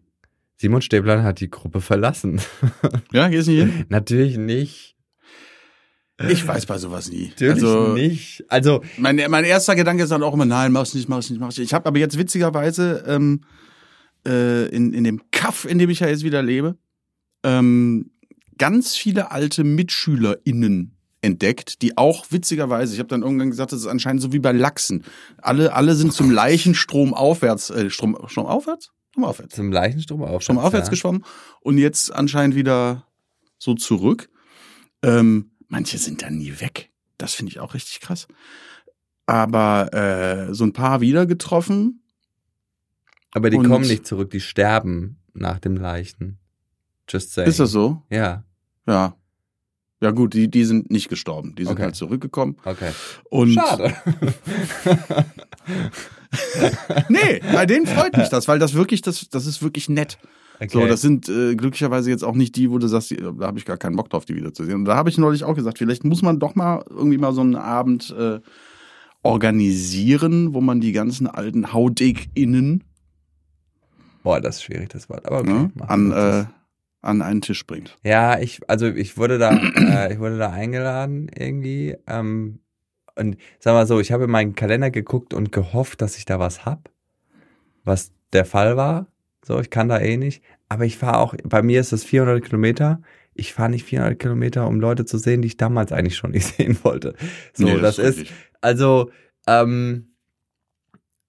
[0.57, 2.41] Simon Stäblein hat die Gruppe verlassen.
[3.13, 3.85] Ja, gehst nicht hin?
[3.91, 4.94] Natürlich nicht.
[6.19, 7.31] Ich weiß bei sowas nie.
[7.31, 8.45] Natürlich also, nicht.
[8.49, 11.59] Also, Mein, mein erster Gedanke ist dann auch immer, nein, mach's nicht, mach's nicht, mach's
[11.59, 11.67] nicht.
[11.67, 13.41] Ich habe aber jetzt witzigerweise ähm,
[14.27, 16.77] äh, in, in dem Kaff, in dem ich ja jetzt wieder lebe,
[17.43, 18.13] ähm,
[18.59, 23.87] ganz viele alte MitschülerInnen entdeckt, die auch witzigerweise, ich habe dann irgendwann gesagt, das ist
[23.87, 25.05] anscheinend so wie bei Lachsen.
[25.39, 28.93] Alle, alle sind zum Leichenstrom aufwärts, äh, Strom, Strom aufwärts?
[29.11, 29.55] Strom aufwärts.
[29.55, 30.43] zum Leichenstrom auf.
[30.43, 31.25] Strom aufwärts geschwommen
[31.61, 33.07] und jetzt anscheinend wieder
[33.59, 34.29] so zurück.
[35.03, 36.91] Ähm, manche sind dann nie weg.
[37.19, 38.27] Das finde ich auch richtig krass.
[39.27, 42.03] Aber äh, so ein paar wieder getroffen.
[43.33, 46.39] Aber die kommen nicht zurück, die sterben nach dem Leichen.
[47.09, 47.49] Just saying.
[47.49, 48.03] Ist das so?
[48.11, 48.45] Ja,
[48.87, 49.17] Ja.
[50.01, 51.55] Ja gut, die, die sind nicht gestorben.
[51.55, 51.85] Die sind Okay.
[51.85, 52.57] halt zurückgekommen.
[52.65, 52.91] okay.
[53.31, 53.95] Und Schade.
[57.09, 60.19] nee, bei denen freut mich das, weil das wirklich, das, das ist wirklich nett.
[60.57, 60.69] Okay.
[60.71, 63.65] So, das sind äh, glücklicherweise jetzt auch nicht die, wo du sagst, da habe ich
[63.65, 64.79] gar keinen Bock drauf, die wiederzusehen.
[64.79, 67.41] Und da habe ich neulich auch gesagt, vielleicht muss man doch mal irgendwie mal so
[67.41, 68.41] einen Abend äh,
[69.23, 72.85] organisieren, wo man die ganzen alten HaudegInnen
[74.25, 75.27] Boah, das ist schwierig, das Wort.
[75.27, 75.53] Aber okay.
[75.53, 76.45] ne, machen an, äh,
[77.03, 77.97] an einen Tisch bringt.
[78.03, 81.95] Ja, ich, also ich wurde da, äh, ich wurde da eingeladen irgendwie.
[82.09, 82.61] Ähm,
[83.17, 86.41] und sag mal so, ich habe in meinen Kalender geguckt und gehofft, dass ich da
[86.41, 86.91] was hab,
[87.85, 89.07] was der Fall war.
[89.47, 90.43] So, ich kann da eh nicht.
[90.69, 93.03] Aber ich fahre auch, bei mir ist es 400 Kilometer.
[93.35, 96.47] Ich fahre nicht 400 Kilometer, um Leute zu sehen, die ich damals eigentlich schon nicht
[96.57, 97.15] sehen wollte.
[97.53, 98.33] So, Nee, das, ist, richtig.
[98.61, 99.11] also,
[99.47, 100.15] ähm,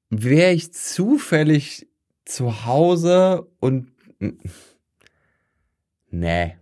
[0.09, 1.87] wäre ich zufällig
[2.25, 3.87] zu Hause und
[6.09, 6.55] nee.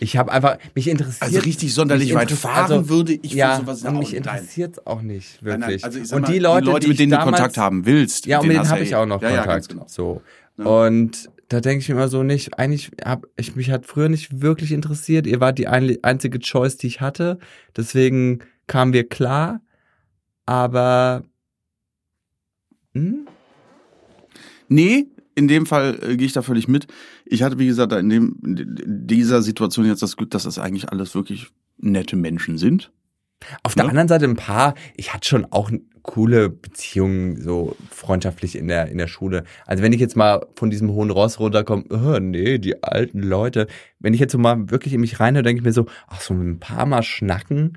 [0.00, 1.22] Ich habe einfach mich interessiert.
[1.22, 4.24] Also richtig sonderlich weit fahren also, würde ich ja, für sowas und auch mich nicht.
[4.26, 4.36] Nein.
[4.38, 5.82] interessiert auch nicht Nein, wirklich.
[5.82, 7.86] nein, also ich sag und mal, die Leute, mit die ich denen du Kontakt haben
[7.86, 9.68] willst, ja, mit denen hast habe ich ja- auch noch ja, Kontakt.
[9.68, 9.86] Ja, genau.
[9.88, 10.20] So.
[10.58, 10.64] Ja.
[10.64, 14.40] Und da denke ich mir immer so nicht, eigentlich hab ich mich hat früher nicht
[14.40, 15.26] wirklich interessiert.
[15.26, 17.38] Ihr wart die ein, einzige Choice, die ich hatte.
[17.76, 19.60] Deswegen kamen wir klar.
[20.46, 21.24] Aber
[22.92, 23.26] hm?
[24.68, 26.86] Nee, in dem Fall äh, gehe ich da völlig mit.
[27.26, 30.90] Ich hatte, wie gesagt, in, dem, in dieser Situation jetzt das Glück, dass das eigentlich
[30.90, 31.48] alles wirklich
[31.78, 32.92] nette Menschen sind.
[33.62, 33.90] Auf der Ne?
[33.90, 35.70] anderen Seite ein paar, ich hatte schon auch
[36.02, 39.44] coole Beziehungen, so freundschaftlich in der, in der Schule.
[39.66, 43.66] Also wenn ich jetzt mal von diesem hohen Ross runterkomme, oh, nee, die alten Leute.
[43.98, 46.34] Wenn ich jetzt so mal wirklich in mich reinhöre, denke ich mir so, ach so,
[46.34, 47.76] ein paar Mal schnacken.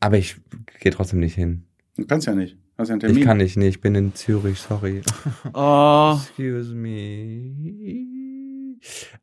[0.00, 0.36] Aber ich
[0.80, 1.64] gehe trotzdem nicht hin.
[1.96, 2.56] Du kannst ja nicht.
[2.78, 5.02] Hast ja einen Ich kann nicht, nee, ich bin in Zürich, sorry.
[5.52, 6.16] Oh.
[6.16, 8.76] Excuse me.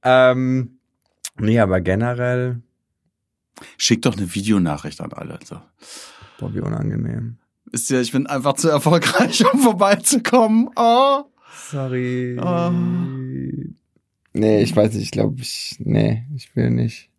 [0.04, 0.80] Ähm,
[1.40, 2.62] nee, aber generell,
[3.78, 5.39] Schick doch eine Videonachricht an alle.
[5.43, 5.62] So.
[6.39, 7.38] boah, wie unangenehm.
[7.66, 10.70] Wisst ihr, ich bin einfach zu erfolgreich, um vorbeizukommen.
[10.76, 11.24] Oh.
[11.70, 12.38] Sorry.
[12.39, 12.72] Ah.
[14.34, 17.10] Nee, ich weiß nicht, ich glaube, ich, nee, ich will nicht.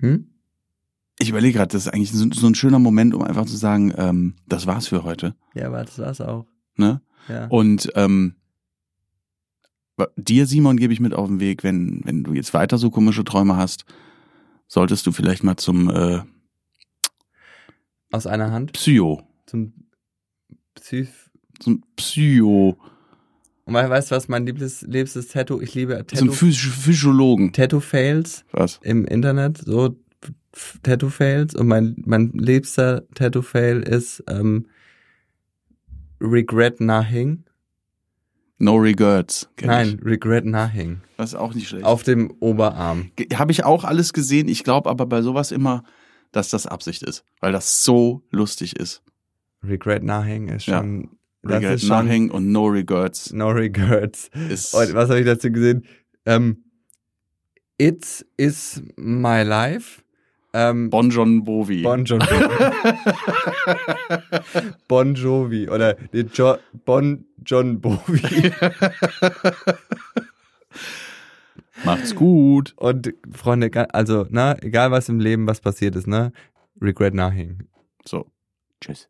[0.00, 0.30] Hm?
[1.18, 3.92] Ich überlege gerade, das ist eigentlich so, so ein schöner Moment, um einfach zu sagen,
[3.98, 5.36] ähm, das war's für heute.
[5.54, 6.46] Ja, aber das war's auch.
[6.76, 7.02] Ne?
[7.28, 7.46] Ja.
[7.48, 8.34] Und ähm,
[10.16, 13.24] dir, Simon, gebe ich mit auf den Weg, wenn, wenn du jetzt weiter so komische
[13.24, 13.84] Träume hast,
[14.66, 16.20] solltest du vielleicht mal zum äh,
[18.10, 19.22] Aus einer Hand Psycho.
[19.46, 19.72] zum
[20.74, 21.08] Psych.
[21.58, 22.78] Zum Psycho.
[23.64, 27.52] Und we- weißt du was, mein liebstes, liebstes Tattoo, ich liebe Zum Tattoo, Phys Physiologen.
[27.52, 28.80] Tattoo-Fails Was?
[28.82, 29.96] im Internet, so
[30.82, 31.54] Tattoo-Fails.
[31.54, 34.66] Und mein, mein liebster Tattoo-Fail ist ähm,
[36.20, 37.44] Regret Nothing.
[38.58, 39.48] No Regrets.
[39.62, 40.04] Nein, Ich.
[40.04, 41.00] Regret Nothing.
[41.16, 41.84] Das ist auch nicht schlecht.
[41.84, 43.10] Auf dem Oberarm.
[43.34, 44.48] Habe ich auch alles gesehen.
[44.48, 45.82] Ich glaube aber bei sowas immer,
[46.32, 49.02] dass das Absicht ist, weil das so lustig ist.
[49.62, 50.78] Regret Nothing ist Ja.
[50.78, 51.08] schon.
[51.42, 54.28] Das Regret ist schon Nothing und No Regrets No Regrets.
[54.50, 54.74] ist.
[54.74, 55.84] Und was habe ich dazu gesehen?
[56.26, 56.64] Ähm,
[57.78, 60.02] It is my life.
[60.52, 61.82] Ähm, Bon John Bovi.
[61.82, 62.26] Bon Jovi.
[64.88, 65.68] bon Jovi.
[65.68, 68.52] Oder nee, jo Bon John Bovi.
[71.84, 72.74] Macht's gut.
[72.76, 76.32] Und Freunde, also, ne, egal was im Leben, was passiert ist, ne?
[76.80, 77.68] Regret nothing.
[78.04, 78.26] So.
[78.80, 79.08] Tschüss.